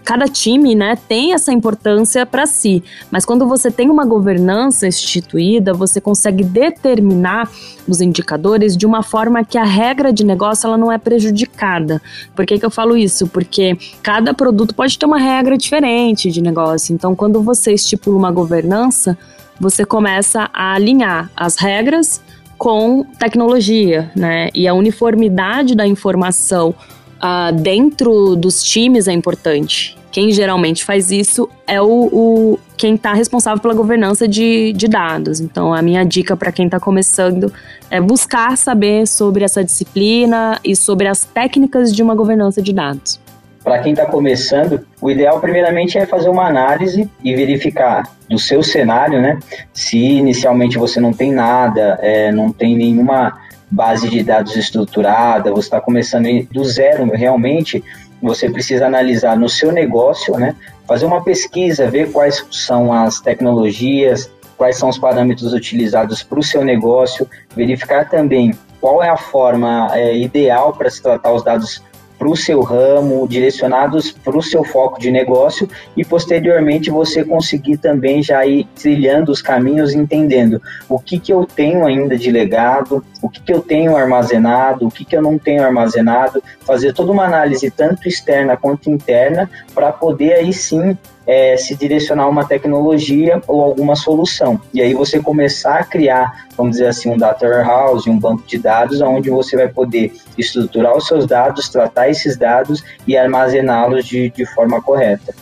cada 0.10 0.28
time, 0.28 0.74
né, 0.74 0.98
tem 1.08 1.36
essa 1.36 1.54
importância 1.54 2.26
para 2.26 2.48
si. 2.48 2.84
Mas 3.12 3.26
quando 3.26 3.48
você 3.48 3.70
tem 3.70 3.92
uma 3.92 4.04
governança 4.04 4.88
instituída, 4.88 5.72
você 5.72 6.02
consegue 6.02 6.44
determinar 6.44 7.48
os 7.88 8.02
indicadores 8.02 8.76
de 8.76 8.88
uma 8.88 9.04
forma 9.04 9.44
que 9.46 9.56
a 9.56 9.64
regra 9.64 10.12
de 10.12 10.26
negócio 10.26 10.66
ela 10.66 10.80
não 10.80 10.92
é 10.92 10.98
prejudicada. 10.98 12.02
Por 12.36 12.44
que, 12.44 12.58
que 12.58 12.66
eu 12.66 12.72
falo 12.72 12.98
isso? 12.98 13.28
Porque 13.28 13.78
cada 14.02 14.34
produto 14.34 14.74
pode 14.74 14.98
ter 14.98 15.06
uma 15.06 15.20
regra 15.20 15.56
diferente 15.56 16.32
de 16.32 16.42
negócio. 16.42 16.92
Então, 16.92 17.16
quando 17.16 17.44
você 17.44 17.72
estipula 17.74 18.18
uma 18.18 18.32
governança, 18.32 19.16
você 19.60 19.86
começa 19.86 20.50
a 20.52 20.74
alinhar 20.74 21.30
as 21.38 21.56
regras 21.56 22.20
com 22.58 23.04
tecnologia, 23.20 24.12
né? 24.16 24.50
E 24.56 24.68
a 24.68 24.74
uniformidade 24.74 25.76
da 25.76 25.86
informação 25.86 26.74
uh, 27.22 27.54
dentro 27.54 28.36
dos 28.36 28.64
times 28.64 29.08
é 29.08 29.14
importante. 29.14 29.98
Quem 30.12 30.32
geralmente 30.32 30.84
faz 30.84 31.12
isso 31.12 31.48
é 31.68 31.80
o, 31.80 32.10
o 32.12 32.60
quem 32.76 32.96
está 32.96 33.14
responsável 33.14 33.62
pela 33.62 33.76
governança 33.76 34.28
de, 34.28 34.74
de 34.74 34.88
dados. 34.88 35.40
Então, 35.40 35.74
a 35.74 35.82
minha 35.82 36.04
dica 36.04 36.36
para 36.36 36.52
quem 36.52 36.66
está 36.66 36.80
começando 36.80 37.54
é 37.92 38.02
buscar 38.02 38.58
saber 38.58 39.06
sobre 39.06 39.44
essa 39.44 39.64
disciplina 39.64 40.60
e 40.64 40.76
sobre 40.76 41.08
as 41.08 41.24
técnicas 41.24 41.94
de 41.94 42.02
uma 42.02 42.16
governança 42.16 42.62
de 42.62 42.74
dados. 42.74 43.20
Para 43.64 43.80
quem 43.80 43.92
está 43.92 44.06
começando, 44.06 44.84
o 45.02 45.12
ideal 45.12 45.40
primeiramente 45.40 45.98
é 45.98 46.06
fazer 46.06 46.30
uma 46.30 46.48
análise 46.48 47.08
e 47.24 47.36
verificar 47.36 48.10
do 48.28 48.40
seu 48.40 48.64
cenário, 48.64 49.22
né? 49.22 49.38
Se 49.74 49.98
inicialmente 49.98 50.78
você 50.78 51.00
não 51.00 51.12
tem 51.14 51.32
nada, 51.32 52.00
é, 52.02 52.32
não 52.32 52.52
tem 52.52 52.76
nenhuma 52.76 53.38
base 53.70 54.10
de 54.10 54.24
dados 54.24 54.56
estruturada, 54.56 55.52
você 55.52 55.68
está 55.68 55.82
começando 55.82 56.28
do 56.52 56.64
zero 56.66 57.06
realmente, 57.12 57.84
você 58.22 58.50
precisa 58.50 58.86
analisar 58.86 59.38
no 59.38 59.48
seu 59.48 59.72
negócio, 59.72 60.36
né? 60.38 60.56
Fazer 60.88 61.06
uma 61.06 61.24
pesquisa, 61.24 61.90
ver 61.90 62.12
quais 62.12 62.46
são 62.52 62.92
as 62.92 63.22
tecnologias, 63.22 64.30
quais 64.58 64.78
são 64.78 64.90
os 64.90 64.98
parâmetros 64.98 65.54
utilizados 65.54 66.22
para 66.22 66.40
o 66.40 66.44
seu 66.44 66.66
negócio, 66.66 67.28
verificar 67.56 68.10
também 68.10 68.54
qual 68.82 69.04
é 69.04 69.10
a 69.10 69.18
forma 69.18 69.90
é, 69.94 70.18
ideal 70.18 70.74
para 70.74 70.90
se 70.90 71.02
tratar 71.02 71.32
os 71.32 71.44
dados 71.44 71.82
para 72.20 72.30
o 72.30 72.36
seu 72.36 72.62
ramo, 72.62 73.26
direcionados 73.30 74.12
para 74.12 74.38
o 74.38 74.44
seu 74.44 74.66
foco 74.66 75.00
de 75.00 75.10
negócio 75.10 75.70
e 75.96 76.04
posteriormente 76.04 76.90
você 76.90 77.24
conseguir 77.24 77.78
também 77.78 78.22
já 78.22 78.46
ir 78.46 78.68
trilhando 78.76 79.32
os 79.32 79.42
caminhos, 79.42 79.94
entendendo 79.94 80.62
o 80.90 81.00
que, 81.00 81.18
que 81.18 81.32
eu 81.32 81.46
tenho 81.46 81.86
ainda 81.86 82.18
de 82.18 82.30
legado, 82.30 83.04
o 83.22 83.30
que, 83.30 83.42
que 83.42 83.54
eu 83.54 83.62
tenho 83.62 83.96
armazenado, 83.96 84.88
o 84.88 84.92
que, 84.92 85.04
que 85.04 85.16
eu 85.16 85.22
não 85.22 85.38
tenho 85.38 85.64
armazenado, 85.64 86.42
fazer 86.62 86.94
toda 86.94 87.12
uma 87.12 87.26
análise 87.26 87.70
tanto 87.70 88.08
externa 88.08 88.56
quanto 88.56 88.90
interna 88.90 89.50
para 89.74 89.92
poder 89.92 90.34
aí 90.34 90.54
sim 90.54 90.98
é, 91.28 91.56
se 91.58 91.76
direcionar 91.76 92.24
a 92.24 92.28
uma 92.28 92.44
tecnologia 92.44 93.42
ou 93.48 93.62
alguma 93.62 93.96
solução. 93.96 94.60
E 94.74 94.82
aí 94.82 94.94
você 94.96 95.20
começar 95.20 95.80
a 95.80 95.84
criar, 95.84 96.48
vamos 96.58 96.78
dizer 96.78 96.88
assim, 96.88 97.10
um 97.12 97.18
data 97.18 97.46
warehouse, 97.46 98.10
um 98.10 98.18
banco 98.18 98.44
de 98.48 98.58
dados, 98.58 99.00
onde 99.02 99.30
você 99.30 99.56
vai 99.56 99.68
poder 99.68 100.12
estruturar 100.38 100.98
os 100.98 101.06
seus 101.06 101.28
dados, 101.28 101.70
tratar 101.70 102.10
esses 102.10 102.36
dados 102.36 102.84
e 103.06 103.16
armazená-los 103.16 104.06
de, 104.06 104.32
de 104.32 104.46
forma 104.48 104.82
correta. 104.82 105.36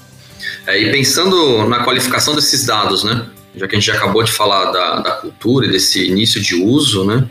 É, 0.66 0.78
e 0.78 0.92
pensando 0.92 1.66
na 1.70 1.84
qualificação 1.84 2.36
desses 2.36 2.66
dados, 2.66 3.06
né? 3.06 3.26
Já 3.56 3.68
que 3.68 3.76
a 3.76 3.80
gente 3.80 3.92
acabou 3.92 4.22
de 4.24 4.32
falar 4.32 4.72
da, 4.72 5.00
da 5.00 5.12
cultura 5.12 5.66
e 5.66 5.72
desse 5.72 6.06
início 6.06 6.42
de 6.42 6.56
uso, 6.56 7.06
né? 7.06 7.26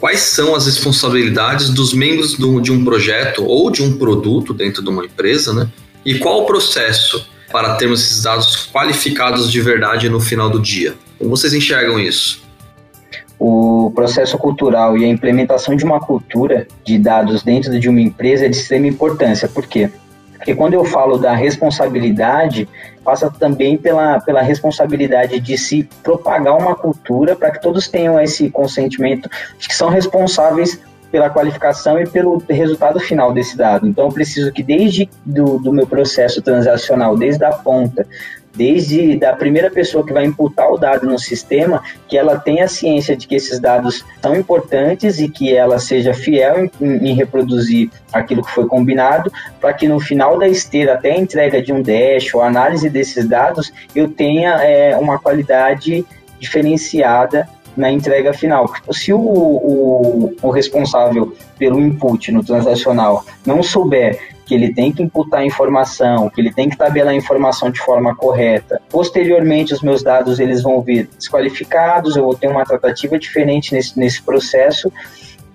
Quais 0.00 0.20
são 0.20 0.54
as 0.54 0.66
responsabilidades 0.66 1.70
dos 1.70 1.92
membros 1.92 2.34
do, 2.34 2.60
de 2.60 2.72
um 2.72 2.84
projeto 2.84 3.44
ou 3.44 3.70
de 3.70 3.82
um 3.82 3.98
produto 3.98 4.54
dentro 4.54 4.82
de 4.82 4.88
uma 4.88 5.04
empresa, 5.04 5.52
né? 5.52 5.68
E 6.04 6.18
qual 6.18 6.42
o 6.42 6.46
processo 6.46 7.28
para 7.52 7.74
termos 7.74 8.02
esses 8.02 8.22
dados 8.22 8.68
qualificados 8.72 9.50
de 9.50 9.60
verdade 9.60 10.08
no 10.08 10.20
final 10.20 10.48
do 10.48 10.60
dia. 10.60 10.94
Como 11.18 11.30
vocês 11.30 11.52
enxergam 11.52 11.98
isso? 11.98 12.42
O 13.38 13.90
processo 13.94 14.36
cultural 14.38 14.96
e 14.96 15.04
a 15.04 15.08
implementação 15.08 15.74
de 15.74 15.84
uma 15.84 15.98
cultura 15.98 16.66
de 16.84 16.98
dados 16.98 17.42
dentro 17.42 17.78
de 17.78 17.88
uma 17.88 18.00
empresa 18.00 18.46
é 18.46 18.48
de 18.48 18.56
extrema 18.56 18.86
importância. 18.86 19.48
Por 19.48 19.66
quê? 19.66 19.90
Porque 20.40 20.54
quando 20.54 20.72
eu 20.72 20.86
falo 20.86 21.18
da 21.18 21.34
responsabilidade, 21.34 22.66
passa 23.04 23.30
também 23.30 23.76
pela, 23.76 24.18
pela 24.20 24.40
responsabilidade 24.40 25.38
de 25.38 25.58
se 25.58 25.86
propagar 26.02 26.56
uma 26.56 26.74
cultura 26.74 27.36
para 27.36 27.50
que 27.50 27.60
todos 27.60 27.86
tenham 27.88 28.18
esse 28.18 28.48
consentimento 28.48 29.28
de 29.58 29.68
que 29.68 29.74
são 29.74 29.90
responsáveis 29.90 30.80
pela 31.12 31.28
qualificação 31.28 32.00
e 32.00 32.08
pelo 32.08 32.42
resultado 32.48 32.98
final 32.98 33.34
desse 33.34 33.54
dado. 33.54 33.86
Então, 33.86 34.06
eu 34.06 34.12
preciso 34.12 34.50
que 34.50 34.62
desde 34.62 35.10
do, 35.26 35.58
do 35.58 35.72
meu 35.72 35.86
processo 35.86 36.40
transacional, 36.40 37.16
desde 37.18 37.44
a 37.44 37.52
ponta, 37.52 38.06
desde 38.54 39.16
da 39.16 39.32
primeira 39.34 39.70
pessoa 39.70 40.04
que 40.04 40.12
vai 40.12 40.24
imputar 40.24 40.70
o 40.70 40.78
dado 40.78 41.06
no 41.06 41.18
sistema, 41.18 41.82
que 42.08 42.16
ela 42.16 42.38
tenha 42.38 42.68
ciência 42.68 43.16
de 43.16 43.26
que 43.26 43.34
esses 43.34 43.60
dados 43.60 44.04
são 44.20 44.36
importantes 44.36 45.18
e 45.18 45.28
que 45.28 45.54
ela 45.54 45.78
seja 45.78 46.12
fiel 46.12 46.68
em, 46.80 47.10
em 47.10 47.14
reproduzir 47.14 47.90
aquilo 48.12 48.42
que 48.42 48.50
foi 48.52 48.66
combinado, 48.66 49.32
para 49.60 49.72
que 49.72 49.86
no 49.86 50.00
final 50.00 50.38
da 50.38 50.48
esteira, 50.48 50.94
até 50.94 51.12
a 51.12 51.18
entrega 51.18 51.62
de 51.62 51.72
um 51.72 51.82
dash 51.82 52.34
ou 52.34 52.42
análise 52.42 52.88
desses 52.88 53.28
dados, 53.28 53.72
eu 53.94 54.08
tenha 54.08 54.62
é, 54.62 54.96
uma 54.96 55.18
qualidade 55.18 56.04
diferenciada 56.38 57.48
na 57.76 57.90
entrega 57.90 58.32
final. 58.32 58.72
Se 58.90 59.12
o, 59.12 59.20
o, 59.20 60.36
o 60.42 60.50
responsável 60.50 61.34
pelo 61.58 61.80
input 61.80 62.32
no 62.32 62.44
transacional 62.44 63.24
não 63.46 63.62
souber 63.62 64.18
que 64.50 64.54
ele 64.56 64.74
tem 64.74 64.90
que 64.90 65.00
imputar 65.00 65.46
informação, 65.46 66.28
que 66.28 66.40
ele 66.40 66.52
tem 66.52 66.68
que 66.68 66.76
tabelar 66.76 67.14
a 67.14 67.16
informação 67.16 67.70
de 67.70 67.78
forma 67.78 68.16
correta. 68.16 68.82
Posteriormente, 68.90 69.72
os 69.72 69.80
meus 69.80 70.02
dados 70.02 70.40
eles 70.40 70.60
vão 70.60 70.82
vir 70.82 71.08
desqualificados, 71.16 72.16
eu 72.16 72.24
vou 72.24 72.34
ter 72.34 72.48
uma 72.48 72.64
tratativa 72.64 73.16
diferente 73.16 73.72
nesse, 73.72 73.96
nesse 73.96 74.20
processo. 74.20 74.92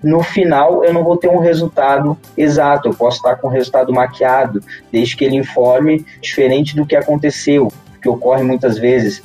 No 0.02 0.22
final, 0.22 0.82
eu 0.82 0.94
não 0.94 1.04
vou 1.04 1.18
ter 1.18 1.28
um 1.28 1.38
resultado 1.38 2.16
exato, 2.38 2.88
eu 2.88 2.94
posso 2.94 3.18
estar 3.18 3.36
com 3.36 3.48
um 3.48 3.50
resultado 3.50 3.92
maquiado, 3.92 4.62
desde 4.90 5.14
que 5.14 5.26
ele 5.26 5.36
informe 5.36 6.02
diferente 6.22 6.74
do 6.74 6.86
que 6.86 6.96
aconteceu, 6.96 7.70
que 8.00 8.08
ocorre 8.08 8.42
muitas 8.42 8.78
vezes 8.78 9.22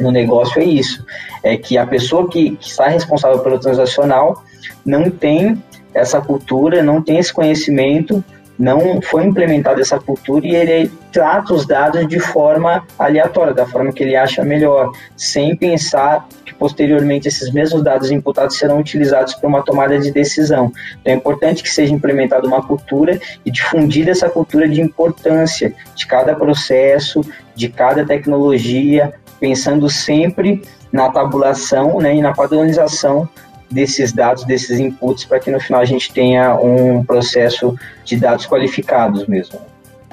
no 0.00 0.10
negócio 0.10 0.60
é 0.60 0.64
isso, 0.64 1.06
é 1.40 1.56
que 1.56 1.78
a 1.78 1.86
pessoa 1.86 2.28
que, 2.28 2.56
que 2.56 2.68
está 2.68 2.88
responsável 2.88 3.38
pelo 3.38 3.60
transacional 3.60 4.42
não 4.84 5.08
tem 5.08 5.62
essa 5.94 6.20
cultura, 6.20 6.82
não 6.82 7.00
tem 7.00 7.18
esse 7.18 7.32
conhecimento, 7.32 8.24
não 8.58 9.00
foi 9.02 9.24
implementada 9.24 9.80
essa 9.80 9.98
cultura 9.98 10.46
e 10.46 10.54
ele 10.54 10.90
trata 11.12 11.54
os 11.54 11.66
dados 11.66 12.06
de 12.06 12.20
forma 12.20 12.84
aleatória, 12.98 13.52
da 13.52 13.66
forma 13.66 13.92
que 13.92 14.02
ele 14.02 14.16
acha 14.16 14.44
melhor, 14.44 14.92
sem 15.16 15.56
pensar 15.56 16.26
que 16.44 16.54
posteriormente 16.54 17.28
esses 17.28 17.52
mesmos 17.52 17.82
dados 17.82 18.10
imputados 18.10 18.56
serão 18.56 18.78
utilizados 18.78 19.34
para 19.34 19.48
uma 19.48 19.62
tomada 19.62 19.98
de 19.98 20.10
decisão. 20.10 20.72
Então 21.00 21.12
é 21.12 21.16
importante 21.16 21.62
que 21.62 21.70
seja 21.70 21.92
implementada 21.92 22.46
uma 22.46 22.62
cultura 22.62 23.18
e 23.44 23.50
difundida 23.50 24.10
essa 24.10 24.28
cultura 24.28 24.68
de 24.68 24.80
importância 24.80 25.74
de 25.94 26.06
cada 26.06 26.34
processo, 26.34 27.22
de 27.54 27.68
cada 27.68 28.04
tecnologia, 28.04 29.12
pensando 29.40 29.88
sempre 29.90 30.62
na 30.92 31.10
tabulação 31.10 32.00
né, 32.00 32.14
e 32.14 32.22
na 32.22 32.32
padronização 32.32 33.28
desses 33.70 34.12
dados, 34.12 34.44
desses 34.44 34.78
inputs, 34.78 35.24
para 35.24 35.40
que 35.40 35.50
no 35.50 35.60
final 35.60 35.80
a 35.80 35.84
gente 35.84 36.12
tenha 36.12 36.54
um 36.54 37.04
processo 37.04 37.74
de 38.04 38.16
dados 38.16 38.46
qualificados 38.46 39.26
mesmo. 39.26 39.58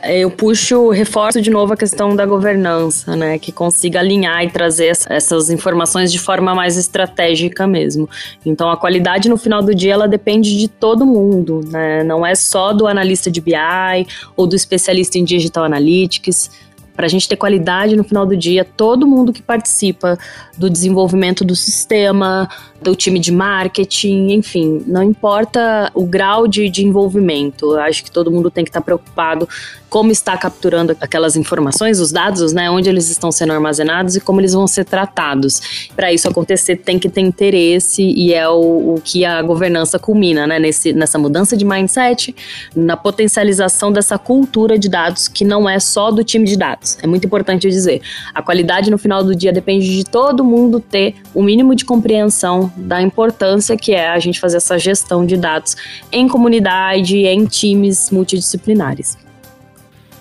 Eu 0.03 0.31
puxo, 0.31 0.89
reforço 0.89 1.39
de 1.41 1.51
novo 1.51 1.73
a 1.73 1.77
questão 1.77 2.15
da 2.15 2.25
governança, 2.25 3.15
né? 3.15 3.37
Que 3.37 3.51
consiga 3.51 3.99
alinhar 3.99 4.43
e 4.43 4.49
trazer 4.49 4.97
essas 5.07 5.51
informações 5.51 6.11
de 6.11 6.17
forma 6.17 6.55
mais 6.55 6.75
estratégica 6.75 7.67
mesmo. 7.67 8.09
Então, 8.43 8.71
a 8.71 8.77
qualidade 8.77 9.29
no 9.29 9.37
final 9.37 9.61
do 9.61 9.75
dia 9.75 9.93
ela 9.93 10.07
depende 10.07 10.57
de 10.57 10.67
todo 10.67 11.05
mundo, 11.05 11.61
né? 11.67 12.03
Não 12.03 12.25
é 12.25 12.33
só 12.33 12.73
do 12.73 12.87
analista 12.87 13.29
de 13.29 13.39
BI 13.39 14.07
ou 14.35 14.47
do 14.47 14.55
especialista 14.55 15.19
em 15.19 15.23
digital 15.23 15.65
analytics 15.65 16.49
para 16.95 17.05
a 17.05 17.09
gente 17.09 17.27
ter 17.27 17.35
qualidade 17.35 17.95
no 17.95 18.03
final 18.03 18.25
do 18.25 18.35
dia, 18.35 18.65
todo 18.65 19.07
mundo 19.07 19.33
que 19.33 19.41
participa 19.41 20.17
do 20.57 20.69
desenvolvimento 20.69 21.43
do 21.43 21.55
sistema, 21.55 22.49
do 22.81 22.95
time 22.95 23.19
de 23.19 23.31
marketing, 23.31 24.31
enfim, 24.31 24.83
não 24.87 25.03
importa 25.03 25.91
o 25.93 26.05
grau 26.05 26.47
de, 26.47 26.69
de 26.69 26.85
envolvimento, 26.85 27.75
acho 27.75 28.03
que 28.03 28.11
todo 28.11 28.31
mundo 28.31 28.49
tem 28.49 28.63
que 28.63 28.69
estar 28.69 28.81
tá 28.81 28.85
preocupado 28.85 29.47
como 29.91 30.09
está 30.09 30.37
capturando 30.37 30.95
aquelas 31.01 31.35
informações, 31.35 31.99
os 31.99 32.13
dados, 32.13 32.53
né, 32.53 32.71
onde 32.71 32.87
eles 32.87 33.09
estão 33.09 33.29
sendo 33.29 33.51
armazenados 33.51 34.15
e 34.15 34.21
como 34.21 34.39
eles 34.39 34.53
vão 34.53 34.65
ser 34.65 34.85
tratados. 34.85 35.89
Para 35.97 36.13
isso 36.13 36.29
acontecer, 36.29 36.77
tem 36.77 36.97
que 36.97 37.09
ter 37.09 37.19
interesse 37.19 38.01
e 38.01 38.33
é 38.33 38.47
o, 38.47 38.95
o 38.95 39.01
que 39.03 39.25
a 39.25 39.41
governança 39.41 39.99
culmina, 39.99 40.47
né, 40.47 40.59
nesse, 40.59 40.93
nessa 40.93 41.19
mudança 41.19 41.57
de 41.57 41.65
mindset, 41.65 42.33
na 42.73 42.95
potencialização 42.95 43.91
dessa 43.91 44.17
cultura 44.17 44.79
de 44.79 44.87
dados 44.87 45.27
que 45.27 45.43
não 45.43 45.69
é 45.69 45.77
só 45.77 46.09
do 46.09 46.23
time 46.23 46.45
de 46.47 46.55
dados. 46.55 46.80
É 47.01 47.07
muito 47.07 47.25
importante 47.25 47.69
dizer. 47.69 48.01
A 48.33 48.41
qualidade 48.41 48.89
no 48.89 48.97
final 48.97 49.23
do 49.23 49.35
dia 49.35 49.53
depende 49.53 49.95
de 49.95 50.03
todo 50.03 50.43
mundo 50.43 50.79
ter 50.79 51.15
o 51.33 51.43
mínimo 51.43 51.75
de 51.75 51.85
compreensão 51.85 52.71
da 52.75 53.01
importância 53.01 53.77
que 53.77 53.93
é 53.93 54.09
a 54.09 54.19
gente 54.19 54.39
fazer 54.39 54.57
essa 54.57 54.77
gestão 54.77 55.25
de 55.25 55.37
dados 55.37 55.75
em 56.11 56.27
comunidade, 56.27 57.17
em 57.17 57.45
times 57.45 58.09
multidisciplinares. 58.09 59.17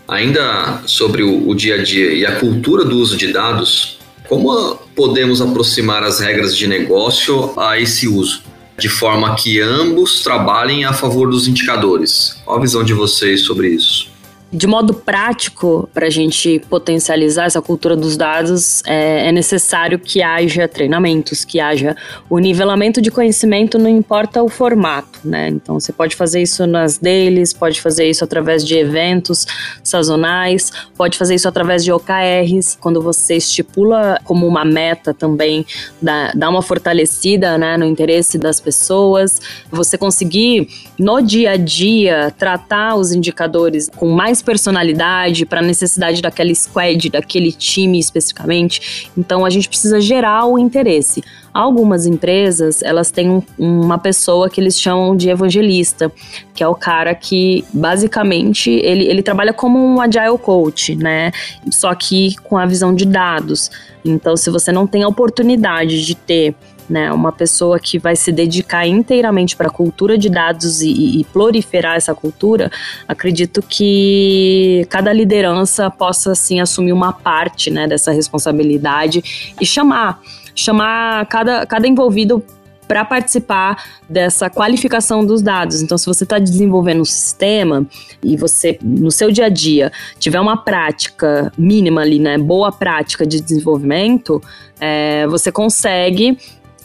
Ainda 0.06 0.82
sobre 0.86 1.22
o, 1.22 1.54
dia 1.54 1.76
a 1.76 1.82
dia 1.82 2.12
e 2.12 2.26
a 2.26 2.36
cultura 2.40 2.84
do 2.84 2.96
uso 2.98 3.16
de 3.16 3.32
dados, 3.32 3.98
como 4.28 4.74
podemos 4.94 5.40
aproximar 5.40 6.02
as 6.02 6.20
regras 6.20 6.56
de 6.56 6.66
negócio 6.66 7.58
a 7.58 7.78
esse 7.78 8.08
uso? 8.08 8.42
de 8.80 8.88
forma 8.88 9.36
que 9.36 9.60
ambos 9.60 10.22
trabalhem 10.22 10.86
a 10.86 10.92
favor 10.94 11.30
dos 11.30 11.46
indicadores. 11.46 12.40
Qual 12.44 12.56
a 12.56 12.60
visão 12.60 12.82
de 12.82 12.94
vocês 12.94 13.42
sobre 13.42 13.68
isso? 13.68 14.09
De 14.52 14.66
modo 14.66 14.92
prático, 14.92 15.88
para 15.94 16.06
a 16.08 16.10
gente 16.10 16.60
potencializar 16.68 17.44
essa 17.44 17.62
cultura 17.62 17.94
dos 17.94 18.16
dados, 18.16 18.82
é, 18.84 19.28
é, 19.28 19.32
necessário 19.32 19.96
que 19.96 20.22
haja 20.22 20.66
treinamentos, 20.66 21.44
que 21.44 21.60
haja 21.60 21.96
o 22.28 22.36
nivelamento 22.38 23.00
de 23.00 23.12
conhecimento, 23.12 23.78
não 23.78 23.88
importa 23.88 24.42
o 24.42 24.48
formato, 24.48 25.20
né? 25.24 25.48
Então, 25.48 25.78
você 25.78 25.92
pode 25.92 26.16
fazer 26.16 26.42
isso 26.42 26.66
nas 26.66 26.98
deles, 26.98 27.52
pode 27.52 27.80
fazer 27.80 28.10
isso 28.10 28.24
através 28.24 28.64
de 28.64 28.76
eventos 28.76 29.46
sazonais, 29.84 30.72
pode 30.96 31.16
fazer 31.16 31.36
isso 31.36 31.46
através 31.46 31.84
de 31.84 31.92
OKRs, 31.92 32.76
quando 32.80 33.00
você 33.00 33.36
estipula 33.36 34.18
como 34.24 34.48
uma 34.48 34.64
meta 34.64 35.14
também, 35.14 35.64
dá, 36.02 36.32
dá 36.34 36.50
uma 36.50 36.60
fortalecida 36.60 37.56
né, 37.56 37.76
no 37.76 37.84
interesse 37.84 38.36
das 38.36 38.60
pessoas, 38.60 39.40
você 39.70 39.96
conseguir, 39.96 40.66
no 40.98 41.20
dia 41.20 41.52
a 41.52 41.56
dia, 41.56 42.34
tratar 42.36 42.96
os 42.96 43.12
indicadores 43.12 43.88
com 43.94 44.08
mais 44.08 44.39
mais 44.40 44.42
personalidade 44.42 45.46
para 45.46 45.60
a 45.60 45.62
necessidade 45.62 46.20
daquela 46.20 46.54
squad, 46.54 47.10
daquele 47.10 47.52
time 47.52 47.98
especificamente. 47.98 49.10
Então 49.16 49.44
a 49.44 49.50
gente 49.50 49.68
precisa 49.68 50.00
gerar 50.00 50.46
o 50.46 50.58
interesse. 50.58 51.22
Algumas 51.52 52.06
empresas, 52.06 52.80
elas 52.82 53.10
têm 53.10 53.28
um, 53.28 53.42
uma 53.58 53.98
pessoa 53.98 54.48
que 54.48 54.60
eles 54.60 54.80
chamam 54.80 55.16
de 55.16 55.28
evangelista, 55.28 56.10
que 56.54 56.62
é 56.62 56.68
o 56.68 56.74
cara 56.74 57.14
que 57.14 57.64
basicamente 57.72 58.70
ele, 58.70 59.04
ele 59.04 59.22
trabalha 59.22 59.52
como 59.52 59.78
um 59.78 60.00
agile 60.00 60.38
coach, 60.38 60.94
né? 60.94 61.32
Só 61.70 61.94
que 61.94 62.36
com 62.44 62.56
a 62.56 62.66
visão 62.66 62.94
de 62.94 63.04
dados. 63.04 63.70
Então, 64.04 64.36
se 64.36 64.48
você 64.48 64.72
não 64.72 64.86
tem 64.86 65.02
a 65.02 65.08
oportunidade 65.08 66.06
de 66.06 66.14
ter 66.14 66.54
né, 66.90 67.12
uma 67.12 67.30
pessoa 67.30 67.78
que 67.78 67.98
vai 67.98 68.16
se 68.16 68.32
dedicar 68.32 68.86
inteiramente 68.86 69.56
para 69.56 69.68
a 69.68 69.70
cultura 69.70 70.18
de 70.18 70.28
dados 70.28 70.82
e, 70.82 71.20
e, 71.20 71.24
proliferar 71.24 71.96
essa 71.96 72.14
cultura, 72.14 72.70
acredito 73.06 73.62
que 73.62 74.84
cada 74.90 75.12
liderança 75.12 75.88
possa 75.88 76.32
assim 76.32 76.60
assumir 76.60 76.92
uma 76.92 77.12
parte 77.12 77.70
né, 77.70 77.86
dessa 77.86 78.10
responsabilidade 78.10 79.54
e 79.60 79.64
chamar 79.64 80.20
chamar 80.52 81.26
cada, 81.26 81.64
cada 81.64 81.86
envolvido 81.86 82.44
para 82.90 83.04
participar 83.04 83.84
dessa 84.08 84.50
qualificação 84.50 85.24
dos 85.24 85.40
dados. 85.40 85.80
Então, 85.80 85.96
se 85.96 86.06
você 86.06 86.24
está 86.24 86.40
desenvolvendo 86.40 87.02
um 87.02 87.04
sistema 87.04 87.86
e 88.20 88.36
você, 88.36 88.80
no 88.82 89.12
seu 89.12 89.30
dia 89.30 89.44
a 89.44 89.48
dia, 89.48 89.92
tiver 90.18 90.40
uma 90.40 90.56
prática 90.56 91.52
mínima 91.56 92.00
ali, 92.00 92.18
né, 92.18 92.36
boa 92.36 92.72
prática 92.72 93.24
de 93.24 93.40
desenvolvimento, 93.40 94.42
é, 94.80 95.24
você 95.28 95.52
consegue 95.52 96.36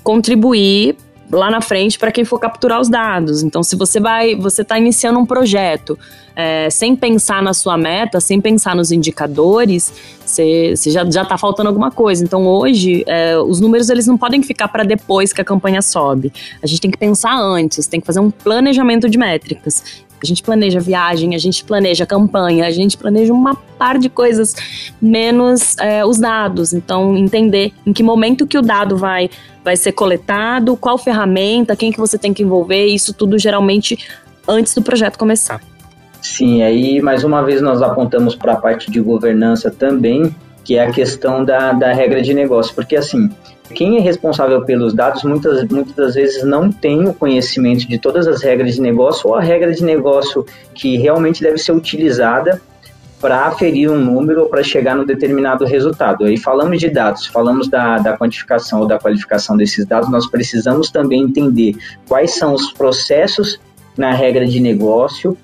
contribuir 0.06 0.96
lá 1.32 1.50
na 1.50 1.60
frente 1.60 1.98
para 1.98 2.12
quem 2.12 2.24
for 2.24 2.40
capturar 2.40 2.80
os 2.80 2.88
dados. 2.88 3.42
Então, 3.42 3.64
se 3.64 3.76
você 3.76 4.00
vai, 4.00 4.36
você 4.36 4.62
está 4.62 4.78
iniciando 4.78 5.18
um 5.18 5.26
projeto 5.26 5.98
é, 6.36 6.70
sem 6.70 6.96
pensar 6.96 7.42
na 7.42 7.54
sua 7.54 7.76
meta, 7.76 8.20
sem 8.20 8.40
pensar 8.40 8.76
nos 8.76 8.92
indicadores, 8.92 9.92
você, 10.24 10.76
já 10.76 11.04
já 11.10 11.24
está 11.24 11.38
faltando 11.38 11.70
alguma 11.70 11.90
coisa. 11.90 12.24
Então, 12.24 12.46
hoje 12.46 13.04
é, 13.08 13.36
os 13.40 13.60
números 13.60 13.90
eles 13.90 14.06
não 14.06 14.18
podem 14.18 14.44
ficar 14.44 14.68
para 14.68 14.84
depois 14.84 15.34
que 15.34 15.42
a 15.42 15.46
campanha 15.46 15.82
sobe. 15.82 16.32
A 16.62 16.68
gente 16.68 16.82
tem 16.82 16.92
que 16.92 16.98
pensar 16.98 17.36
antes, 17.36 17.88
tem 17.88 18.00
que 18.00 18.06
fazer 18.06 18.20
um 18.20 18.30
planejamento 18.30 19.10
de 19.10 19.18
métricas. 19.18 20.05
A 20.22 20.26
gente 20.26 20.42
planeja 20.42 20.80
viagem, 20.80 21.36
a 21.36 21.38
gente 21.38 21.64
planeja 21.64 22.06
campanha, 22.06 22.66
a 22.66 22.72
gente 22.72 22.98
planeja 22.98 23.34
uma 23.34 23.56
par 23.78 23.98
de 23.98 24.10
coisas, 24.10 24.56
menos 25.02 25.78
é, 25.78 26.06
os 26.06 26.18
dados. 26.18 26.74
Então, 26.74 27.16
entender 27.18 27.74
em 27.86 27.94
que 27.94 28.02
momento 28.02 28.48
que 28.48 28.58
o 28.58 28.62
dado 28.62 28.98
vai, 28.98 29.30
vai 29.64 29.76
ser 29.76 29.92
coletado, 29.92 30.76
qual 30.78 30.98
ferramenta, 30.98 31.76
quem 31.76 31.92
que 31.92 32.00
você 32.00 32.18
tem 32.18 32.34
que 32.34 32.44
envolver, 32.44 32.86
isso 32.86 33.14
tudo 33.14 33.38
geralmente 33.38 33.98
antes 34.48 34.74
do 34.74 34.82
projeto 34.82 35.18
começar. 35.18 35.62
Sim, 36.22 36.64
aí 36.64 37.02
mais 37.02 37.24
uma 37.24 37.44
vez 37.44 37.62
nós 37.62 37.82
apontamos 37.82 38.36
para 38.36 38.54
a 38.54 38.58
parte 38.58 38.90
de 38.90 39.00
governança 39.00 39.70
também, 39.70 40.36
que 40.66 40.76
é 40.76 40.86
a 40.86 40.92
questão 40.92 41.46
da, 41.46 41.72
da 41.72 41.94
regra 41.94 42.22
de 42.22 42.34
negócio, 42.34 42.74
porque 42.76 42.98
assim, 42.98 43.30
quem 43.74 43.98
é 43.98 44.02
responsável 44.02 44.66
pelos 44.66 44.94
dados 44.94 45.24
muitas, 45.24 45.64
muitas 45.70 45.96
das 45.96 46.16
vezes 46.16 46.44
não 46.44 46.72
tem 46.72 47.08
o 47.08 47.14
conhecimento 47.14 47.88
de 47.88 47.98
todas 47.98 48.28
as 48.28 48.42
regras 48.42 48.76
de 48.76 48.82
negócio 48.82 49.30
ou 49.30 49.36
a 49.36 49.42
regra 49.42 49.72
de 49.72 49.84
negócio 49.84 50.46
que 50.74 50.98
realmente 50.98 51.42
deve 51.42 51.60
ser 51.60 51.72
utilizada 51.72 52.62
para 53.22 53.46
aferir 53.46 53.90
um 53.90 53.98
número 53.98 54.42
ou 54.42 54.50
para 54.50 54.62
chegar 54.62 54.96
no 54.96 55.06
determinado 55.06 55.66
resultado. 55.66 56.26
Aí 56.26 56.38
falamos 56.38 56.80
de 56.80 56.90
dados, 56.90 57.26
falamos 57.28 57.68
da, 57.68 57.98
da 57.98 58.18
quantificação 58.18 58.82
ou 58.82 58.88
da 58.88 59.00
qualificação 59.00 59.56
desses 59.56 59.86
dados, 59.86 60.10
nós 60.12 60.28
precisamos 60.28 60.92
também 60.92 61.24
entender 61.24 61.76
quais 62.08 62.36
são 62.36 62.54
os 62.54 62.72
processos 62.74 63.60
na 63.98 64.12
regra 64.12 64.46
de 64.46 64.60
negócio, 64.60 65.38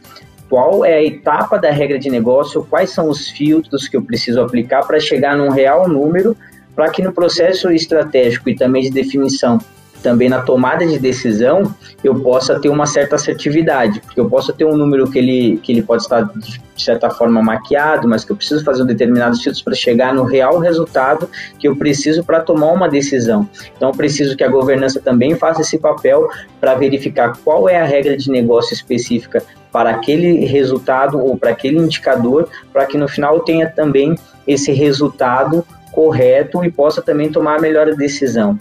qual 0.52 0.84
é 0.84 0.96
a 0.96 1.02
etapa 1.02 1.58
da 1.58 1.72
regra 1.72 1.98
de 1.98 2.10
negócio, 2.10 2.68
quais 2.70 2.90
são 2.90 3.08
os 3.08 3.30
filtros 3.30 3.88
que 3.88 3.96
eu 3.96 4.02
preciso 4.02 4.42
aplicar 4.42 4.86
para 4.86 5.00
chegar 5.00 5.38
num 5.38 5.50
real 5.50 5.88
número 5.88 6.36
para 6.76 6.90
que 6.90 7.02
no 7.02 7.14
processo 7.14 7.72
estratégico 7.72 8.50
e 8.50 8.56
também 8.56 8.84
de 8.84 8.90
definição, 8.90 9.60
também 10.02 10.30
na 10.30 10.42
tomada 10.42 10.86
de 10.86 11.00
decisão, 11.00 11.74
eu 12.04 12.20
possa 12.20 12.60
ter 12.60 12.70
uma 12.70 12.86
certa 12.86 13.16
assertividade, 13.16 14.02
porque 14.02 14.20
eu 14.20 14.30
posso 14.30 14.52
ter 14.54 14.66
um 14.66 14.76
número 14.76 15.10
que 15.10 15.20
ele, 15.20 15.58
que 15.58 15.72
ele 15.72 15.82
pode 15.82 16.04
estar 16.04 16.24
de 16.24 16.84
certa 16.84 17.10
forma 17.10 17.42
maquiado, 17.42 18.08
mas 18.08 18.26
que 18.26 18.32
eu 18.32 18.36
preciso 18.36 18.64
fazer 18.64 18.84
um 18.84 18.86
determinados 18.86 19.42
filtros 19.42 19.62
para 19.62 19.76
chegar 19.76 20.14
no 20.14 20.24
real 20.24 20.58
resultado 20.58 21.30
que 21.60 21.68
eu 21.68 21.76
preciso 21.76 22.24
para 22.24 22.40
tomar 22.40 22.72
uma 22.72 22.90
decisão. 22.90 23.48
Então, 23.76 23.90
eu 23.90 23.96
preciso 23.96 24.36
que 24.36 24.44
a 24.44 24.50
governança 24.50 25.00
também 25.00 25.36
faça 25.36 25.62
esse 25.62 25.78
papel 25.78 26.30
para 26.60 26.76
verificar 26.76 27.38
qual 27.44 27.70
é 27.70 27.80
a 27.80 27.86
regra 27.86 28.18
de 28.18 28.32
negócio 28.32 28.74
específica 28.74 29.44
para 29.72 29.92
aquele 29.92 30.46
resultado 30.46 31.20
ou 31.20 31.38
para 31.38 31.52
aquele 31.52 31.78
indicador, 31.78 32.50
para 32.74 32.86
que 32.86 32.98
no 32.98 33.08
final 33.08 33.40
tenha 33.40 33.70
também 33.70 34.16
esse 34.46 34.72
resultado 34.72 35.66
correto 35.92 36.64
e 36.64 36.72
possa 36.72 37.02
também 37.02 37.32
tomar 37.32 37.58
a 37.58 37.62
melhor 37.62 37.94
decisão. 37.96 38.58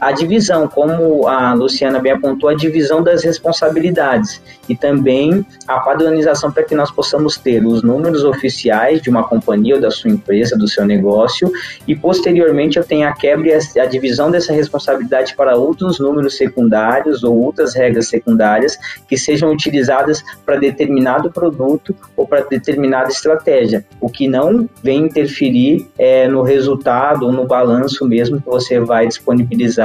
A 0.00 0.10
divisão, 0.10 0.66
como 0.66 1.28
a 1.28 1.54
Luciana 1.54 2.00
bem 2.00 2.12
apontou, 2.12 2.48
a 2.48 2.54
divisão 2.54 3.02
das 3.02 3.22
responsabilidades 3.22 4.42
e 4.68 4.74
também 4.74 5.46
a 5.68 5.78
padronização 5.80 6.50
para 6.50 6.64
que 6.64 6.74
nós 6.74 6.90
possamos 6.90 7.36
ter 7.36 7.64
os 7.64 7.82
números 7.82 8.24
oficiais 8.24 9.00
de 9.00 9.10
uma 9.10 9.22
companhia 9.22 9.76
ou 9.76 9.80
da 9.80 9.90
sua 9.90 10.10
empresa, 10.10 10.56
do 10.56 10.66
seu 10.66 10.84
negócio, 10.84 11.50
e 11.86 11.94
posteriormente 11.94 12.78
eu 12.78 12.84
tenho 12.84 13.06
a 13.08 13.12
quebra 13.12 13.58
e 13.76 13.80
a 13.80 13.86
divisão 13.86 14.30
dessa 14.30 14.52
responsabilidade 14.52 15.36
para 15.36 15.56
outros 15.56 16.00
números 16.00 16.36
secundários 16.36 17.22
ou 17.22 17.36
outras 17.36 17.74
regras 17.74 18.08
secundárias 18.08 18.76
que 19.08 19.16
sejam 19.16 19.52
utilizadas 19.52 20.22
para 20.44 20.56
determinado 20.56 21.30
produto 21.30 21.94
ou 22.16 22.26
para 22.26 22.42
determinada 22.42 23.08
estratégia, 23.08 23.84
o 24.00 24.08
que 24.08 24.26
não 24.26 24.68
vem 24.82 25.04
interferir 25.04 25.88
é, 25.98 26.26
no 26.26 26.42
resultado 26.42 27.26
ou 27.26 27.32
no 27.32 27.46
balanço 27.46 28.04
mesmo 28.06 28.40
que 28.40 28.46
você 28.46 28.80
vai 28.80 29.06
disponibilizar 29.06 29.81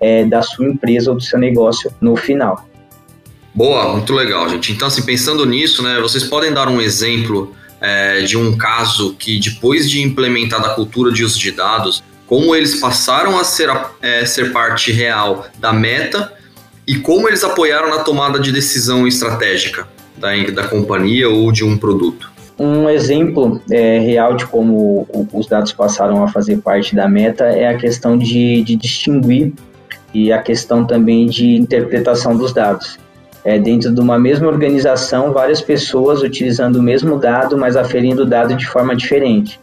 é, 0.00 0.24
da 0.24 0.42
sua 0.42 0.66
empresa 0.66 1.10
ou 1.10 1.16
do 1.16 1.22
seu 1.22 1.38
negócio 1.38 1.92
no 2.00 2.16
final. 2.16 2.68
Boa, 3.54 3.92
muito 3.92 4.12
legal, 4.12 4.48
gente. 4.48 4.72
Então, 4.72 4.88
assim, 4.88 5.02
pensando 5.02 5.46
nisso, 5.46 5.82
né, 5.82 6.00
vocês 6.00 6.24
podem 6.24 6.52
dar 6.52 6.68
um 6.68 6.80
exemplo 6.80 7.54
é, 7.80 8.22
de 8.22 8.36
um 8.36 8.56
caso 8.56 9.14
que, 9.14 9.38
depois 9.38 9.88
de 9.88 10.02
implementada 10.02 10.68
a 10.68 10.74
cultura 10.74 11.12
de 11.12 11.22
uso 11.22 11.38
de 11.38 11.52
dados, 11.52 12.02
como 12.26 12.54
eles 12.54 12.80
passaram 12.80 13.38
a 13.38 13.44
ser, 13.44 13.70
é, 14.02 14.24
ser 14.24 14.52
parte 14.52 14.90
real 14.90 15.46
da 15.58 15.72
meta 15.72 16.32
e 16.86 16.96
como 16.96 17.28
eles 17.28 17.44
apoiaram 17.44 17.90
na 17.90 18.00
tomada 18.00 18.38
de 18.38 18.50
decisão 18.50 19.06
estratégica 19.06 19.86
da, 20.16 20.34
da 20.50 20.66
companhia 20.66 21.28
ou 21.28 21.52
de 21.52 21.64
um 21.64 21.76
produto. 21.76 22.33
Um 22.58 22.88
exemplo 22.88 23.60
é, 23.70 23.98
real 23.98 24.34
de 24.36 24.46
como 24.46 25.08
os 25.32 25.46
dados 25.46 25.72
passaram 25.72 26.22
a 26.22 26.28
fazer 26.28 26.58
parte 26.58 26.94
da 26.94 27.08
meta 27.08 27.44
é 27.44 27.68
a 27.68 27.76
questão 27.76 28.16
de, 28.16 28.62
de 28.62 28.76
distinguir 28.76 29.52
e 30.12 30.32
a 30.32 30.40
questão 30.40 30.84
também 30.84 31.26
de 31.26 31.56
interpretação 31.56 32.36
dos 32.36 32.52
dados. 32.52 32.98
É, 33.44 33.58
dentro 33.58 33.92
de 33.92 34.00
uma 34.00 34.18
mesma 34.18 34.46
organização, 34.46 35.32
várias 35.32 35.60
pessoas 35.60 36.22
utilizando 36.22 36.76
o 36.76 36.82
mesmo 36.82 37.18
dado, 37.18 37.58
mas 37.58 37.76
aferindo 37.76 38.22
o 38.22 38.26
dado 38.26 38.54
de 38.54 38.66
forma 38.66 38.94
diferente. 38.94 39.60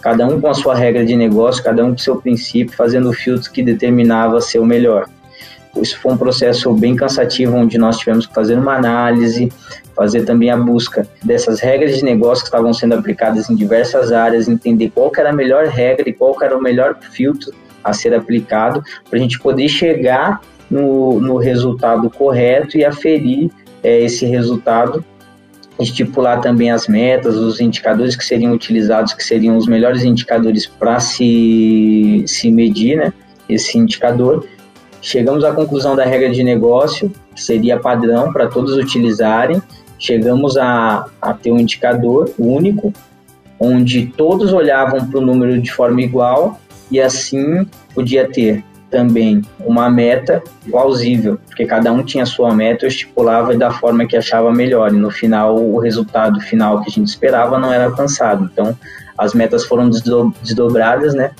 Cada 0.00 0.26
um 0.26 0.38
com 0.40 0.48
a 0.48 0.54
sua 0.54 0.74
regra 0.74 1.06
de 1.06 1.16
negócio, 1.16 1.62
cada 1.62 1.82
um 1.84 1.92
com 1.92 1.98
seu 1.98 2.16
princípio, 2.16 2.76
fazendo 2.76 3.08
o 3.08 3.12
filtro 3.12 3.50
que 3.50 3.62
determinava 3.62 4.40
ser 4.40 4.58
o 4.58 4.66
melhor. 4.66 5.08
Isso 5.80 5.98
foi 5.98 6.12
um 6.12 6.16
processo 6.16 6.72
bem 6.74 6.94
cansativo, 6.94 7.56
onde 7.56 7.78
nós 7.78 7.96
tivemos 7.96 8.26
que 8.26 8.34
fazer 8.34 8.58
uma 8.58 8.74
análise, 8.74 9.50
fazer 9.94 10.24
também 10.24 10.50
a 10.50 10.56
busca 10.56 11.06
dessas 11.22 11.60
regras 11.60 11.96
de 11.96 12.04
negócio 12.04 12.44
que 12.44 12.48
estavam 12.48 12.72
sendo 12.72 12.94
aplicadas 12.94 13.48
em 13.48 13.54
diversas 13.54 14.12
áreas, 14.12 14.48
entender 14.48 14.90
qual 14.94 15.10
era 15.16 15.30
a 15.30 15.32
melhor 15.32 15.66
regra 15.66 16.08
e 16.08 16.12
qual 16.12 16.36
era 16.42 16.56
o 16.56 16.62
melhor 16.62 16.96
filtro 17.12 17.52
a 17.82 17.92
ser 17.92 18.14
aplicado 18.14 18.82
para 19.08 19.18
a 19.18 19.22
gente 19.22 19.38
poder 19.38 19.68
chegar 19.68 20.40
no, 20.70 21.20
no 21.20 21.36
resultado 21.36 22.08
correto 22.10 22.76
e 22.78 22.84
aferir 22.84 23.50
é, 23.82 24.00
esse 24.00 24.24
resultado 24.26 25.04
estipular 25.78 26.40
também 26.40 26.70
as 26.70 26.86
metas, 26.86 27.36
os 27.36 27.60
indicadores 27.60 28.14
que 28.16 28.24
seriam 28.24 28.52
utilizados, 28.52 29.12
que 29.12 29.24
seriam 29.24 29.56
os 29.56 29.66
melhores 29.66 30.04
indicadores 30.04 30.66
para 30.66 31.00
se, 31.00 32.24
se 32.26 32.50
medir 32.50 32.96
né, 32.96 33.12
esse 33.48 33.76
indicador. 33.76 34.46
Chegamos 35.02 35.44
à 35.44 35.52
conclusão 35.52 35.96
da 35.96 36.04
regra 36.04 36.30
de 36.30 36.42
negócio, 36.42 37.12
que 37.34 37.42
seria 37.42 37.78
padrão 37.78 38.32
para 38.32 38.46
todos 38.46 38.76
utilizarem, 38.76 39.60
chegamos 40.04 40.58
a, 40.58 41.06
a 41.20 41.32
ter 41.32 41.50
um 41.50 41.58
indicador 41.58 42.30
único, 42.38 42.92
onde 43.58 44.06
todos 44.06 44.52
olhavam 44.52 45.06
para 45.06 45.18
o 45.18 45.22
número 45.22 45.58
de 45.60 45.72
forma 45.72 46.02
igual 46.02 46.60
e 46.90 47.00
assim 47.00 47.66
podia 47.94 48.28
ter 48.30 48.62
também 48.90 49.40
uma 49.60 49.88
meta 49.90 50.42
plausível, 50.70 51.38
porque 51.46 51.64
cada 51.64 51.90
um 51.90 52.02
tinha 52.02 52.26
sua 52.26 52.54
meta, 52.54 52.86
estipulava 52.86 53.56
da 53.56 53.70
forma 53.70 54.06
que 54.06 54.16
achava 54.16 54.52
melhor, 54.52 54.92
e 54.92 54.96
no 54.96 55.10
final 55.10 55.56
o 55.56 55.78
resultado 55.78 56.38
final 56.40 56.80
que 56.82 56.90
a 56.90 56.92
gente 56.92 57.08
esperava 57.08 57.58
não 57.58 57.72
era 57.72 57.86
alcançado. 57.86 58.48
Então, 58.52 58.76
as 59.16 59.32
metas 59.32 59.64
foram 59.64 59.90
desdobradas, 59.90 61.14
né? 61.14 61.30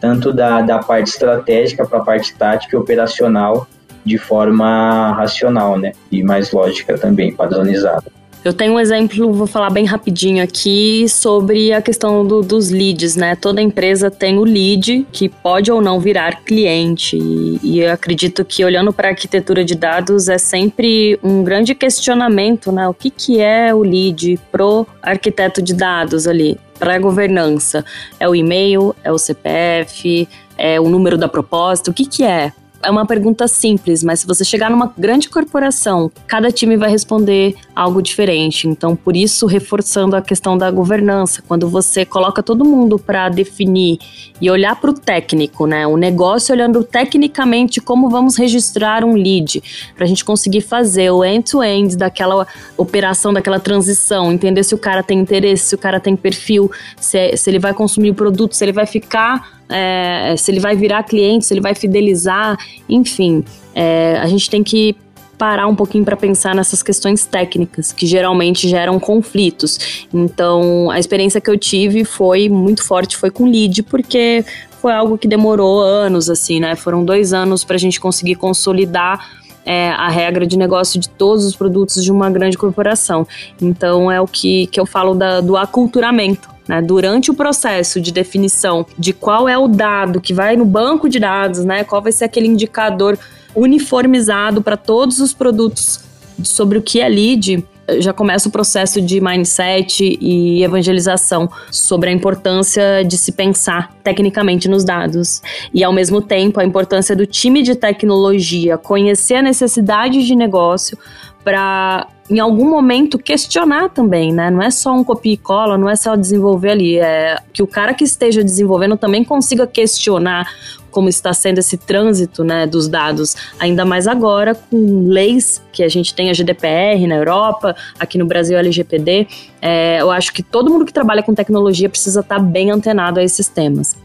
Tanto 0.00 0.32
da, 0.32 0.60
da 0.60 0.78
parte 0.78 1.08
estratégica 1.08 1.86
para 1.86 1.98
a 1.98 2.04
parte 2.04 2.34
tática 2.34 2.76
e 2.76 2.78
operacional, 2.78 3.66
de 4.04 4.18
forma 4.18 5.12
racional, 5.12 5.78
né? 5.78 5.92
E 6.10 6.22
mais 6.22 6.52
lógica 6.52 6.98
também, 6.98 7.32
padronizada. 7.32 8.10
Eu 8.44 8.52
tenho 8.52 8.72
um 8.72 8.80
exemplo, 8.80 9.32
vou 9.32 9.46
falar 9.46 9.70
bem 9.70 9.84
rapidinho 9.84 10.42
aqui, 10.42 11.08
sobre 11.08 11.72
a 11.72 11.80
questão 11.80 12.26
do, 12.26 12.42
dos 12.42 12.70
leads, 12.70 13.14
né? 13.14 13.36
Toda 13.36 13.62
empresa 13.62 14.10
tem 14.10 14.36
o 14.36 14.42
lead, 14.42 15.06
que 15.12 15.28
pode 15.28 15.70
ou 15.70 15.80
não 15.80 16.00
virar 16.00 16.42
cliente. 16.42 17.16
E, 17.16 17.60
e 17.62 17.80
eu 17.80 17.92
acredito 17.92 18.44
que, 18.44 18.64
olhando 18.64 18.92
para 18.92 19.06
a 19.06 19.10
arquitetura 19.12 19.64
de 19.64 19.76
dados, 19.76 20.28
é 20.28 20.38
sempre 20.38 21.16
um 21.22 21.44
grande 21.44 21.72
questionamento, 21.72 22.72
né? 22.72 22.88
O 22.88 22.94
que, 22.94 23.10
que 23.10 23.40
é 23.40 23.72
o 23.72 23.84
lead 23.84 24.40
pro 24.50 24.88
arquiteto 25.00 25.62
de 25.62 25.72
dados 25.72 26.26
ali, 26.26 26.58
para 26.80 26.96
a 26.96 26.98
governança? 26.98 27.84
É 28.18 28.28
o 28.28 28.34
e-mail? 28.34 28.92
É 29.04 29.12
o 29.12 29.18
CPF? 29.18 30.28
É 30.58 30.80
o 30.80 30.88
número 30.88 31.16
da 31.16 31.28
proposta? 31.28 31.92
O 31.92 31.94
que, 31.94 32.06
que 32.06 32.24
é? 32.24 32.52
É 32.82 32.90
uma 32.90 33.06
pergunta 33.06 33.46
simples, 33.46 34.02
mas 34.02 34.20
se 34.20 34.26
você 34.26 34.44
chegar 34.44 34.70
numa 34.70 34.92
grande 34.98 35.28
corporação, 35.28 36.10
cada 36.26 36.50
time 36.50 36.76
vai 36.76 36.90
responder 36.90 37.54
algo 37.74 38.02
diferente. 38.02 38.66
Então, 38.68 38.96
por 38.96 39.16
isso, 39.16 39.46
reforçando 39.46 40.16
a 40.16 40.22
questão 40.22 40.58
da 40.58 40.70
governança, 40.70 41.42
quando 41.46 41.68
você 41.68 42.04
coloca 42.04 42.42
todo 42.42 42.64
mundo 42.64 42.98
para 42.98 43.28
definir 43.28 43.98
e 44.40 44.50
olhar 44.50 44.74
para 44.76 44.90
o 44.90 44.94
técnico, 44.94 45.66
né? 45.66 45.86
O 45.86 45.96
negócio 45.96 46.54
olhando 46.54 46.82
tecnicamente 46.82 47.80
como 47.80 48.10
vamos 48.10 48.36
registrar 48.36 49.04
um 49.04 49.14
lead, 49.14 49.62
para 49.94 50.04
a 50.04 50.08
gente 50.08 50.24
conseguir 50.24 50.62
fazer 50.62 51.10
o 51.10 51.24
end-to-end 51.24 51.94
-end 51.94 51.96
daquela 51.96 52.46
operação, 52.76 53.32
daquela 53.32 53.60
transição, 53.60 54.32
entender 54.32 54.64
se 54.64 54.74
o 54.74 54.78
cara 54.78 55.02
tem 55.02 55.20
interesse, 55.20 55.66
se 55.66 55.74
o 55.74 55.78
cara 55.78 56.00
tem 56.00 56.16
perfil, 56.16 56.70
se, 56.96 57.36
se 57.36 57.50
ele 57.50 57.58
vai 57.58 57.72
consumir 57.72 58.10
o 58.10 58.14
produto, 58.14 58.54
se 58.54 58.64
ele 58.64 58.72
vai 58.72 58.86
ficar 58.86 59.61
é, 59.72 60.34
se 60.36 60.50
ele 60.50 60.60
vai 60.60 60.76
virar 60.76 61.02
cliente, 61.02 61.46
se 61.46 61.54
ele 61.54 61.60
vai 61.60 61.74
fidelizar, 61.74 62.56
enfim, 62.88 63.44
é, 63.74 64.18
a 64.20 64.26
gente 64.26 64.48
tem 64.50 64.62
que 64.62 64.94
parar 65.42 65.66
um 65.66 65.74
pouquinho 65.74 66.04
para 66.04 66.16
pensar 66.16 66.54
nessas 66.54 66.84
questões 66.84 67.26
técnicas 67.26 67.90
que 67.90 68.06
geralmente 68.06 68.68
geram 68.68 69.00
conflitos. 69.00 70.06
Então, 70.14 70.88
a 70.88 71.00
experiência 71.00 71.40
que 71.40 71.50
eu 71.50 71.58
tive 71.58 72.04
foi 72.04 72.48
muito 72.48 72.84
forte, 72.84 73.16
foi 73.16 73.28
com 73.28 73.46
lead, 73.46 73.82
porque 73.82 74.44
foi 74.80 74.92
algo 74.92 75.18
que 75.18 75.26
demorou 75.26 75.80
anos, 75.80 76.30
assim, 76.30 76.60
né? 76.60 76.76
Foram 76.76 77.04
dois 77.04 77.32
anos 77.32 77.64
para 77.64 77.74
a 77.74 77.78
gente 77.78 78.00
conseguir 78.00 78.36
consolidar 78.36 79.42
é, 79.64 79.90
a 79.90 80.08
regra 80.08 80.46
de 80.46 80.56
negócio 80.56 81.00
de 81.00 81.08
todos 81.08 81.44
os 81.44 81.56
produtos 81.56 82.04
de 82.04 82.12
uma 82.12 82.30
grande 82.30 82.56
corporação. 82.56 83.26
Então, 83.60 84.12
é 84.12 84.20
o 84.20 84.28
que, 84.28 84.68
que 84.68 84.78
eu 84.78 84.86
falo 84.86 85.14
da, 85.14 85.40
do 85.40 85.56
aculturamento. 85.56 86.51
Né? 86.68 86.80
Durante 86.80 87.30
o 87.30 87.34
processo 87.34 88.00
de 88.00 88.12
definição 88.12 88.86
de 88.98 89.12
qual 89.12 89.48
é 89.48 89.58
o 89.58 89.68
dado 89.68 90.20
que 90.20 90.32
vai 90.32 90.56
no 90.56 90.64
banco 90.64 91.08
de 91.08 91.18
dados, 91.18 91.64
né? 91.64 91.84
qual 91.84 92.02
vai 92.02 92.12
ser 92.12 92.24
aquele 92.24 92.46
indicador 92.46 93.18
uniformizado 93.54 94.62
para 94.62 94.76
todos 94.76 95.20
os 95.20 95.32
produtos 95.32 96.00
sobre 96.42 96.78
o 96.78 96.82
que 96.82 97.00
é 97.00 97.08
lead, 97.08 97.64
já 97.98 98.12
começa 98.12 98.48
o 98.48 98.52
processo 98.52 99.00
de 99.00 99.20
mindset 99.20 100.18
e 100.20 100.62
evangelização 100.62 101.50
sobre 101.70 102.10
a 102.10 102.12
importância 102.12 103.02
de 103.04 103.18
se 103.18 103.32
pensar 103.32 103.92
tecnicamente 104.02 104.68
nos 104.68 104.84
dados. 104.84 105.42
E, 105.74 105.82
ao 105.82 105.92
mesmo 105.92 106.20
tempo, 106.20 106.60
a 106.60 106.64
importância 106.64 107.14
do 107.14 107.26
time 107.26 107.62
de 107.62 107.74
tecnologia 107.74 108.78
conhecer 108.78 109.34
a 109.34 109.42
necessidade 109.42 110.24
de 110.24 110.34
negócio 110.34 110.96
para 111.44 112.06
em 112.30 112.38
algum 112.38 112.70
momento 112.70 113.18
questionar 113.18 113.90
também, 113.90 114.32
né? 114.32 114.50
Não 114.50 114.62
é 114.62 114.70
só 114.70 114.94
um 114.94 115.04
copia 115.04 115.34
e 115.34 115.36
cola, 115.36 115.76
não 115.76 115.88
é 115.88 115.96
só 115.96 116.16
desenvolver 116.16 116.70
ali, 116.70 116.98
é 116.98 117.38
que 117.52 117.62
o 117.62 117.66
cara 117.66 117.92
que 117.92 118.04
esteja 118.04 118.42
desenvolvendo 118.42 118.96
também 118.96 119.22
consiga 119.22 119.66
questionar 119.66 120.46
como 120.90 121.08
está 121.08 121.32
sendo 121.32 121.58
esse 121.58 121.76
trânsito, 121.78 122.44
né, 122.44 122.66
dos 122.66 122.86
dados, 122.86 123.34
ainda 123.58 123.84
mais 123.84 124.06
agora 124.06 124.54
com 124.54 125.08
leis 125.08 125.60
que 125.72 125.82
a 125.82 125.88
gente 125.88 126.14
tem 126.14 126.28
a 126.28 126.34
GDPR 126.34 127.06
na 127.06 127.16
Europa, 127.16 127.74
aqui 127.98 128.18
no 128.18 128.26
Brasil 128.26 128.56
a 128.56 128.60
LGPD. 128.60 129.26
É, 129.60 130.00
eu 130.00 130.10
acho 130.10 130.32
que 130.32 130.42
todo 130.42 130.70
mundo 130.70 130.84
que 130.84 130.92
trabalha 130.92 131.22
com 131.22 131.34
tecnologia 131.34 131.88
precisa 131.88 132.20
estar 132.20 132.38
bem 132.38 132.70
antenado 132.70 133.18
a 133.18 133.24
esses 133.24 133.48
temas. 133.48 133.96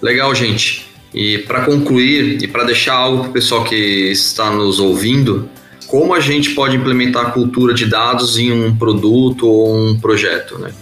Legal, 0.00 0.34
gente. 0.34 0.86
E 1.12 1.38
para 1.38 1.64
concluir 1.64 2.42
e 2.42 2.48
para 2.48 2.64
deixar 2.64 2.94
algo 2.94 3.20
para 3.20 3.30
o 3.30 3.32
pessoal 3.32 3.62
que 3.62 4.10
está 4.10 4.50
nos 4.50 4.80
ouvindo, 4.80 5.48
como 5.94 6.12
a 6.12 6.18
gente 6.18 6.50
pode 6.56 6.76
implementar 6.76 7.26
a 7.26 7.30
cultura 7.30 7.72
de 7.72 7.86
dados 7.86 8.36
em 8.36 8.50
um 8.50 8.76
produto 8.76 9.46
ou 9.46 9.76
um 9.76 10.00
projeto, 10.00 10.58
né? 10.58 10.72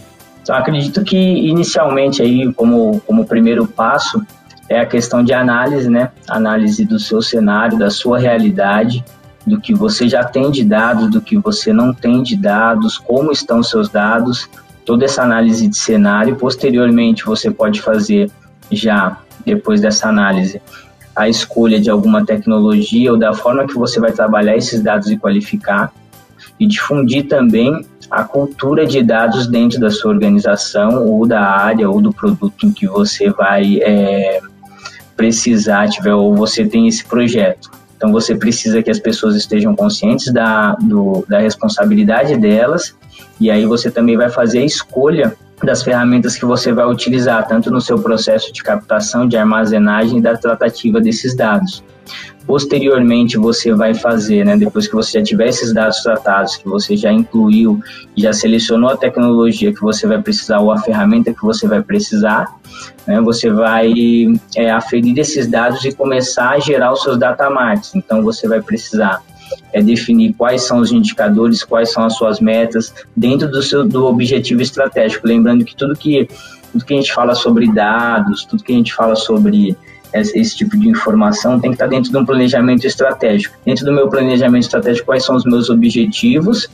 Então, 0.40 0.56
acredito 0.56 1.04
que 1.04 1.18
inicialmente 1.18 2.22
aí, 2.22 2.50
como, 2.54 2.98
como 3.06 3.26
primeiro 3.26 3.66
passo, 3.66 4.24
é 4.70 4.80
a 4.80 4.86
questão 4.86 5.22
de 5.22 5.34
análise, 5.34 5.86
né? 5.86 6.10
Análise 6.26 6.86
do 6.86 6.98
seu 6.98 7.20
cenário, 7.20 7.78
da 7.78 7.90
sua 7.90 8.18
realidade, 8.18 9.04
do 9.46 9.60
que 9.60 9.74
você 9.74 10.08
já 10.08 10.24
tem 10.24 10.50
de 10.50 10.64
dados, 10.64 11.10
do 11.10 11.20
que 11.20 11.36
você 11.36 11.74
não 11.74 11.92
tem 11.92 12.22
de 12.22 12.34
dados, 12.34 12.96
como 12.96 13.30
estão 13.30 13.62
seus 13.62 13.90
dados, 13.90 14.48
toda 14.86 15.04
essa 15.04 15.22
análise 15.22 15.68
de 15.68 15.76
cenário. 15.76 16.36
Posteriormente, 16.36 17.26
você 17.26 17.50
pode 17.50 17.82
fazer 17.82 18.30
já, 18.70 19.18
depois 19.44 19.78
dessa 19.78 20.08
análise, 20.08 20.58
a 21.14 21.28
escolha 21.28 21.80
de 21.80 21.90
alguma 21.90 22.24
tecnologia 22.24 23.12
ou 23.12 23.18
da 23.18 23.32
forma 23.32 23.66
que 23.66 23.74
você 23.74 24.00
vai 24.00 24.12
trabalhar 24.12 24.56
esses 24.56 24.80
dados 24.80 25.10
e 25.10 25.16
qualificar 25.16 25.92
e 26.58 26.66
difundir 26.66 27.26
também 27.28 27.84
a 28.10 28.24
cultura 28.24 28.86
de 28.86 29.02
dados 29.02 29.46
dentro 29.46 29.80
da 29.80 29.90
sua 29.90 30.10
organização 30.10 31.06
ou 31.06 31.26
da 31.26 31.40
área 31.40 31.88
ou 31.88 32.00
do 32.00 32.12
produto 32.12 32.66
em 32.66 32.72
que 32.72 32.86
você 32.86 33.30
vai 33.30 33.78
é, 33.82 34.40
precisar 35.16 35.88
tiver 35.88 36.14
ou 36.14 36.34
você 36.34 36.66
tem 36.66 36.86
esse 36.86 37.04
projeto. 37.04 37.70
Então 37.96 38.10
você 38.10 38.34
precisa 38.34 38.82
que 38.82 38.90
as 38.90 38.98
pessoas 38.98 39.36
estejam 39.36 39.74
conscientes 39.76 40.32
da, 40.32 40.72
do, 40.74 41.24
da 41.28 41.38
responsabilidade 41.38 42.36
delas 42.36 42.94
e 43.40 43.50
aí 43.50 43.64
você 43.64 43.90
também 43.90 44.16
vai 44.16 44.28
fazer 44.28 44.58
a 44.58 44.64
escolha 44.64 45.36
das 45.64 45.82
ferramentas 45.82 46.36
que 46.36 46.44
você 46.44 46.72
vai 46.72 46.86
utilizar, 46.86 47.46
tanto 47.46 47.70
no 47.70 47.80
seu 47.80 47.98
processo 47.98 48.52
de 48.52 48.62
captação, 48.62 49.26
de 49.26 49.36
armazenagem 49.36 50.18
e 50.18 50.22
da 50.22 50.36
tratativa 50.36 51.00
desses 51.00 51.34
dados. 51.34 51.82
Posteriormente, 52.46 53.38
você 53.38 53.72
vai 53.72 53.94
fazer, 53.94 54.44
né, 54.44 54.56
depois 54.56 54.88
que 54.88 54.94
você 54.94 55.18
já 55.18 55.24
tiver 55.24 55.48
esses 55.48 55.72
dados 55.72 56.02
tratados, 56.02 56.56
que 56.56 56.68
você 56.68 56.96
já 56.96 57.12
incluiu, 57.12 57.80
já 58.16 58.32
selecionou 58.32 58.90
a 58.90 58.96
tecnologia 58.96 59.72
que 59.72 59.80
você 59.80 60.06
vai 60.06 60.20
precisar 60.20 60.58
ou 60.58 60.72
a 60.72 60.78
ferramenta 60.78 61.32
que 61.32 61.42
você 61.42 61.68
vai 61.68 61.80
precisar, 61.80 62.52
né, 63.06 63.20
você 63.20 63.48
vai 63.48 63.92
é, 64.56 64.70
aferir 64.70 65.16
esses 65.18 65.46
dados 65.46 65.84
e 65.84 65.94
começar 65.94 66.50
a 66.50 66.58
gerar 66.58 66.92
os 66.92 67.02
seus 67.02 67.16
data 67.16 67.48
marks. 67.48 67.94
Então, 67.94 68.22
você 68.22 68.48
vai 68.48 68.60
precisar 68.60 69.22
é 69.72 69.82
definir 69.82 70.34
quais 70.34 70.62
são 70.62 70.78
os 70.78 70.92
indicadores, 70.92 71.62
quais 71.62 71.92
são 71.92 72.04
as 72.04 72.14
suas 72.14 72.40
metas 72.40 72.94
dentro 73.16 73.50
do 73.50 73.62
seu 73.62 73.86
do 73.86 74.06
objetivo 74.06 74.62
estratégico. 74.62 75.26
Lembrando 75.26 75.64
que 75.64 75.76
tudo 75.76 75.94
que 75.94 76.28
tudo 76.72 76.84
que 76.84 76.94
a 76.94 76.96
gente 76.96 77.12
fala 77.12 77.34
sobre 77.34 77.70
dados, 77.70 78.44
tudo 78.44 78.62
que 78.62 78.72
a 78.72 78.76
gente 78.76 78.94
fala 78.94 79.14
sobre 79.14 79.76
esse, 80.12 80.38
esse 80.38 80.56
tipo 80.56 80.76
de 80.76 80.88
informação 80.88 81.60
tem 81.60 81.70
que 81.70 81.76
estar 81.76 81.86
dentro 81.86 82.10
de 82.10 82.16
um 82.16 82.24
planejamento 82.24 82.86
estratégico. 82.86 83.56
Dentro 83.64 83.84
do 83.84 83.92
meu 83.92 84.08
planejamento 84.08 84.64
estratégico, 84.64 85.06
quais 85.06 85.24
são 85.24 85.36
os 85.36 85.44
meus 85.44 85.68
objetivos 85.70 86.68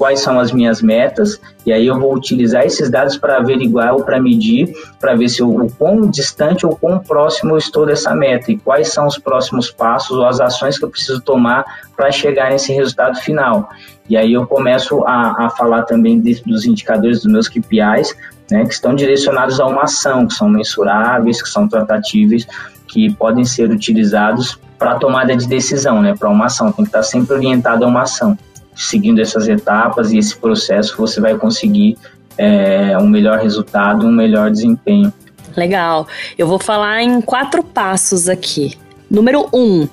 quais 0.00 0.20
são 0.20 0.40
as 0.40 0.50
minhas 0.50 0.80
metas, 0.80 1.38
e 1.66 1.70
aí 1.70 1.86
eu 1.86 2.00
vou 2.00 2.14
utilizar 2.14 2.64
esses 2.64 2.88
dados 2.88 3.18
para 3.18 3.36
averiguar 3.36 3.92
ou 3.92 4.02
para 4.02 4.18
medir, 4.18 4.72
para 4.98 5.14
ver 5.14 5.28
se 5.28 5.42
o, 5.42 5.66
o 5.66 5.70
quão 5.70 6.08
distante 6.08 6.64
ou 6.64 6.74
quão 6.74 6.98
próximo 7.00 7.50
eu 7.50 7.58
estou 7.58 7.84
dessa 7.84 8.14
meta, 8.14 8.50
e 8.50 8.56
quais 8.56 8.94
são 8.94 9.06
os 9.06 9.18
próximos 9.18 9.70
passos 9.70 10.16
ou 10.16 10.24
as 10.24 10.40
ações 10.40 10.78
que 10.78 10.86
eu 10.86 10.88
preciso 10.88 11.20
tomar 11.20 11.66
para 11.94 12.10
chegar 12.10 12.50
nesse 12.50 12.72
resultado 12.72 13.18
final. 13.20 13.68
E 14.08 14.16
aí 14.16 14.32
eu 14.32 14.46
começo 14.46 15.04
a, 15.04 15.44
a 15.44 15.50
falar 15.50 15.82
também 15.82 16.18
de, 16.18 16.40
dos 16.46 16.64
indicadores 16.64 17.20
dos 17.20 17.30
meus 17.30 17.46
KPIs, 17.46 18.16
né, 18.50 18.64
que 18.64 18.72
estão 18.72 18.94
direcionados 18.94 19.60
a 19.60 19.66
uma 19.66 19.82
ação, 19.82 20.26
que 20.26 20.32
são 20.32 20.48
mensuráveis, 20.48 21.42
que 21.42 21.48
são 21.50 21.68
tratatíveis, 21.68 22.46
que 22.88 23.12
podem 23.12 23.44
ser 23.44 23.70
utilizados 23.70 24.58
para 24.78 24.94
tomada 24.94 25.36
de 25.36 25.46
decisão, 25.46 26.00
né, 26.00 26.14
para 26.18 26.30
uma 26.30 26.46
ação, 26.46 26.72
tem 26.72 26.86
que 26.86 26.88
estar 26.88 27.02
sempre 27.02 27.34
orientado 27.34 27.84
a 27.84 27.86
uma 27.86 28.04
ação 28.04 28.34
seguindo 28.74 29.20
essas 29.20 29.48
etapas 29.48 30.12
e 30.12 30.18
esse 30.18 30.36
processo, 30.36 30.96
você 30.96 31.20
vai 31.20 31.36
conseguir 31.36 31.96
é, 32.38 32.96
um 32.98 33.08
melhor 33.08 33.38
resultado, 33.38 34.06
um 34.06 34.12
melhor 34.12 34.50
desempenho. 34.50 35.12
Legal. 35.56 36.06
Eu 36.38 36.46
vou 36.46 36.58
falar 36.58 37.02
em 37.02 37.20
quatro 37.20 37.62
passos 37.62 38.28
aqui. 38.28 38.78
Número 39.10 39.48
um, 39.52 39.88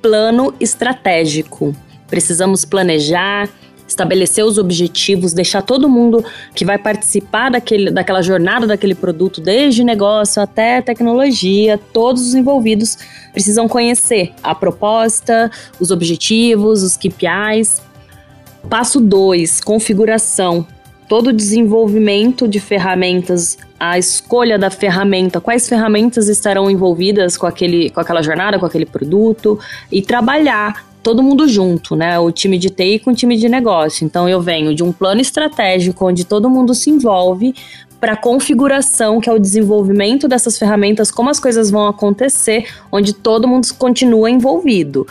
plano 0.00 0.54
estratégico. 0.58 1.74
Precisamos 2.08 2.64
planejar, 2.64 3.48
estabelecer 3.86 4.44
os 4.44 4.58
objetivos, 4.58 5.32
deixar 5.32 5.62
todo 5.62 5.88
mundo 5.88 6.24
que 6.54 6.64
vai 6.64 6.78
participar 6.78 7.50
daquele, 7.50 7.90
daquela 7.90 8.22
jornada 8.22 8.66
daquele 8.66 8.94
produto, 8.94 9.40
desde 9.40 9.84
negócio 9.84 10.42
até 10.42 10.80
tecnologia, 10.80 11.78
todos 11.92 12.26
os 12.26 12.34
envolvidos 12.34 12.96
precisam 13.32 13.68
conhecer 13.68 14.32
a 14.42 14.54
proposta, 14.54 15.50
os 15.78 15.90
objetivos, 15.90 16.82
os 16.82 16.96
KPIs 16.96 17.82
Passo 18.68 19.00
2, 19.00 19.60
configuração. 19.60 20.66
Todo 21.08 21.28
o 21.28 21.32
desenvolvimento 21.32 22.48
de 22.48 22.58
ferramentas, 22.58 23.58
a 23.78 23.98
escolha 23.98 24.58
da 24.58 24.70
ferramenta, 24.70 25.40
quais 25.40 25.68
ferramentas 25.68 26.28
estarão 26.28 26.70
envolvidas 26.70 27.36
com, 27.36 27.46
aquele, 27.46 27.90
com 27.90 28.00
aquela 28.00 28.22
jornada, 28.22 28.58
com 28.58 28.66
aquele 28.66 28.86
produto, 28.86 29.58
e 29.92 30.00
trabalhar 30.00 30.86
todo 31.02 31.22
mundo 31.22 31.46
junto, 31.46 31.94
né? 31.94 32.18
O 32.18 32.32
time 32.32 32.56
de 32.56 32.70
TI 32.70 32.98
com 32.98 33.10
o 33.10 33.14
time 33.14 33.36
de 33.36 33.48
negócio. 33.48 34.04
Então 34.04 34.26
eu 34.26 34.40
venho 34.40 34.74
de 34.74 34.82
um 34.82 34.90
plano 34.90 35.20
estratégico 35.20 36.06
onde 36.06 36.24
todo 36.24 36.48
mundo 36.48 36.74
se 36.74 36.88
envolve 36.88 37.54
para 38.00 38.16
configuração, 38.16 39.20
que 39.20 39.28
é 39.28 39.32
o 39.32 39.38
desenvolvimento 39.38 40.26
dessas 40.26 40.58
ferramentas, 40.58 41.10
como 41.10 41.30
as 41.30 41.38
coisas 41.38 41.70
vão 41.70 41.86
acontecer, 41.86 42.66
onde 42.90 43.12
todo 43.12 43.46
mundo 43.46 43.66
continua 43.78 44.30
envolvido. 44.30 45.06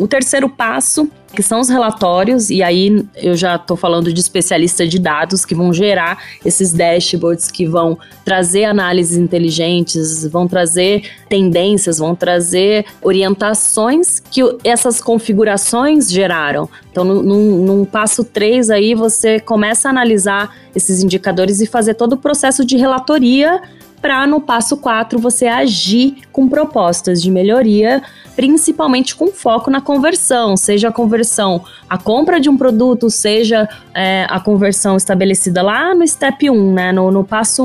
O 0.00 0.08
terceiro 0.08 0.48
passo, 0.48 1.10
que 1.36 1.42
são 1.42 1.60
os 1.60 1.68
relatórios, 1.68 2.48
e 2.48 2.62
aí 2.62 3.06
eu 3.16 3.36
já 3.36 3.56
estou 3.56 3.76
falando 3.76 4.10
de 4.10 4.18
especialistas 4.18 4.88
de 4.88 4.98
dados 4.98 5.44
que 5.44 5.54
vão 5.54 5.74
gerar 5.74 6.24
esses 6.42 6.72
dashboards, 6.72 7.50
que 7.50 7.66
vão 7.66 7.98
trazer 8.24 8.64
análises 8.64 9.18
inteligentes, 9.18 10.24
vão 10.24 10.48
trazer 10.48 11.02
tendências, 11.28 11.98
vão 11.98 12.14
trazer 12.14 12.86
orientações 13.02 14.20
que 14.20 14.40
essas 14.64 15.02
configurações 15.02 16.10
geraram. 16.10 16.66
Então, 16.90 17.04
num, 17.04 17.62
num 17.62 17.84
passo 17.84 18.24
3 18.24 18.70
aí, 18.70 18.94
você 18.94 19.38
começa 19.38 19.86
a 19.86 19.90
analisar 19.90 20.56
esses 20.74 21.02
indicadores 21.02 21.60
e 21.60 21.66
fazer 21.66 21.92
todo 21.92 22.14
o 22.14 22.16
processo 22.16 22.64
de 22.64 22.78
relatoria 22.78 23.60
para 24.00 24.26
no 24.26 24.40
passo 24.40 24.76
4 24.76 25.18
você 25.18 25.46
agir 25.46 26.22
com 26.32 26.48
propostas 26.48 27.20
de 27.20 27.30
melhoria, 27.30 28.02
principalmente 28.34 29.14
com 29.14 29.28
foco 29.28 29.70
na 29.70 29.80
conversão, 29.80 30.56
seja 30.56 30.88
a 30.88 30.92
conversão, 30.92 31.62
a 31.88 31.98
compra 31.98 32.40
de 32.40 32.48
um 32.48 32.56
produto, 32.56 33.10
seja 33.10 33.68
é, 33.94 34.26
a 34.28 34.40
conversão 34.40 34.96
estabelecida 34.96 35.62
lá 35.62 35.94
no 35.94 36.06
step 36.06 36.48
1, 36.48 36.72
né, 36.72 36.92
no, 36.92 37.10
no 37.10 37.24
passo 37.24 37.64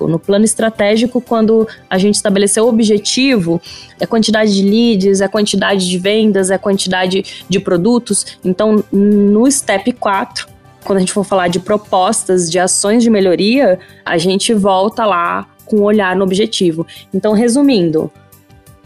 1, 0.00 0.06
no 0.06 0.18
plano 0.18 0.44
estratégico, 0.44 1.20
quando 1.20 1.68
a 1.88 1.98
gente 1.98 2.14
estabeleceu 2.14 2.64
o 2.64 2.68
objetivo, 2.68 3.60
é 4.00 4.06
quantidade 4.06 4.54
de 4.54 4.62
leads, 4.62 5.20
é 5.20 5.28
quantidade 5.28 5.88
de 5.88 5.98
vendas, 5.98 6.50
é 6.50 6.58
quantidade 6.58 7.44
de 7.48 7.60
produtos. 7.60 8.38
Então, 8.44 8.84
no 8.92 9.50
step 9.50 9.92
4, 9.92 10.48
quando 10.84 10.98
a 10.98 11.00
gente 11.00 11.12
for 11.12 11.24
falar 11.24 11.48
de 11.48 11.58
propostas, 11.58 12.50
de 12.50 12.58
ações 12.58 13.02
de 13.02 13.10
melhoria, 13.10 13.78
a 14.04 14.16
gente 14.16 14.54
volta 14.54 15.04
lá 15.04 15.46
com 15.66 15.82
olhar 15.82 16.16
no 16.16 16.24
objetivo. 16.24 16.86
Então, 17.12 17.32
resumindo: 17.32 18.10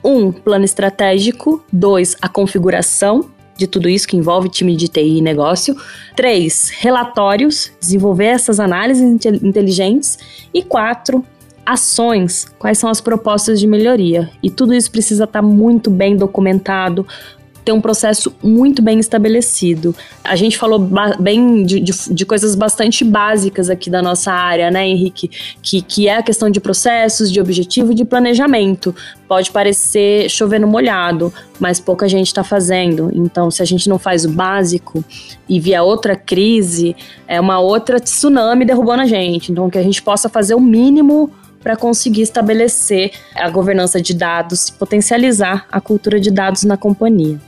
um, 0.02 0.32
plano 0.32 0.64
estratégico, 0.64 1.64
dois, 1.72 2.16
a 2.20 2.28
configuração 2.28 3.30
de 3.56 3.66
tudo 3.66 3.88
isso 3.90 4.08
que 4.08 4.16
envolve 4.16 4.48
time 4.48 4.74
de 4.74 4.88
TI 4.88 5.18
e 5.18 5.20
negócio. 5.20 5.76
Três, 6.16 6.70
relatórios, 6.70 7.70
desenvolver 7.78 8.24
essas 8.24 8.58
análises 8.58 9.02
inteligentes. 9.42 10.18
E 10.52 10.62
quatro, 10.62 11.22
ações, 11.64 12.46
quais 12.58 12.78
são 12.78 12.88
as 12.88 13.02
propostas 13.02 13.60
de 13.60 13.66
melhoria. 13.66 14.30
E 14.42 14.50
tudo 14.50 14.72
isso 14.72 14.90
precisa 14.90 15.24
estar 15.24 15.42
muito 15.42 15.90
bem 15.90 16.16
documentado, 16.16 17.06
ter 17.64 17.72
um 17.72 17.80
processo 17.80 18.34
muito 18.42 18.82
bem 18.82 18.98
estabelecido. 18.98 19.94
A 20.24 20.36
gente 20.36 20.56
falou 20.56 20.78
bem 21.18 21.64
de, 21.64 21.80
de, 21.80 21.92
de, 22.10 22.26
coisas 22.26 22.54
bastante 22.54 23.04
básicas 23.04 23.68
aqui 23.68 23.90
da 23.90 24.02
nossa 24.02 24.32
área, 24.32 24.70
né, 24.70 24.86
Henrique? 24.86 25.30
Que, 25.62 25.82
que 25.82 26.08
é 26.08 26.16
a 26.16 26.22
questão 26.22 26.50
de 26.50 26.60
processos, 26.60 27.30
de 27.30 27.40
objetivo 27.40 27.94
de 27.94 28.04
planejamento. 28.04 28.94
Pode 29.28 29.50
parecer 29.50 30.28
chovendo 30.28 30.66
molhado, 30.66 31.32
mas 31.58 31.78
pouca 31.78 32.08
gente 32.08 32.28
está 32.28 32.42
fazendo. 32.42 33.10
Então, 33.14 33.50
se 33.50 33.62
a 33.62 33.64
gente 33.64 33.88
não 33.88 33.98
faz 33.98 34.24
o 34.24 34.30
básico 34.30 35.04
e 35.48 35.60
vier 35.60 35.82
outra 35.82 36.16
crise, 36.16 36.96
é 37.28 37.40
uma 37.40 37.60
outra 37.60 38.00
tsunami 38.00 38.64
derrubando 38.64 39.02
a 39.02 39.06
gente. 39.06 39.52
Então, 39.52 39.70
que 39.70 39.78
a 39.78 39.82
gente 39.82 40.02
possa 40.02 40.28
fazer 40.28 40.54
o 40.54 40.60
mínimo 40.60 41.30
para 41.62 41.76
conseguir 41.76 42.22
estabelecer 42.22 43.12
a 43.34 43.48
governança 43.50 44.00
de 44.00 44.14
dados, 44.14 44.70
potencializar 44.70 45.66
a 45.70 45.80
cultura 45.80 46.18
de 46.18 46.30
dados 46.30 46.64
na 46.64 46.76
companhia. 46.76 47.38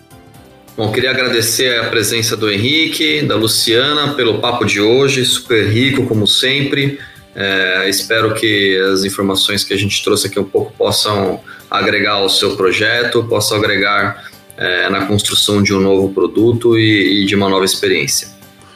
Bom, 0.77 0.91
queria 0.91 1.11
agradecer 1.11 1.79
a 1.79 1.91
presença 1.91 2.37
do 2.37 2.51
Henrique, 2.51 3.23
da 3.23 3.37
Luciana, 3.37 4.15
pelo 4.15 4.39
papo 4.39 4.65
de 4.65 4.81
hoje, 4.81 5.25
super 5.25 5.69
rico 5.69 6.07
como 6.07 6.27
sempre. 6.27 6.99
É, 7.35 7.89
espero 7.89 8.35
que 8.35 8.79
as 8.93 9.05
informações 9.05 9.65
que 9.65 9.73
a 9.73 9.77
gente 9.77 10.03
trouxe 10.03 10.27
aqui 10.27 10.39
um 10.39 10.45
pouco 10.45 10.73
possam 10.73 11.41
agregar 11.71 12.15
ao 12.15 12.29
seu 12.29 12.57
projeto, 12.57 13.25
possam 13.25 13.59
agregar 13.59 14.25
é, 14.57 14.89
na 14.89 15.07
construção 15.07 15.63
de 15.63 15.75
um 15.75 15.81
novo 15.81 16.13
produto 16.13 16.79
e, 16.79 17.23
e 17.23 17.27
de 17.27 17.35
uma 17.35 17.49
nova 17.49 17.65
experiência. 17.65 18.29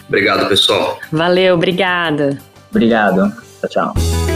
Obrigado, 0.09 0.49
pessoal. 0.49 0.99
Valeu, 1.11 1.55
obrigada. 1.55 2.39
Obrigado. 2.71 3.33
Tchau, 3.61 3.95
tchau. 3.95 4.36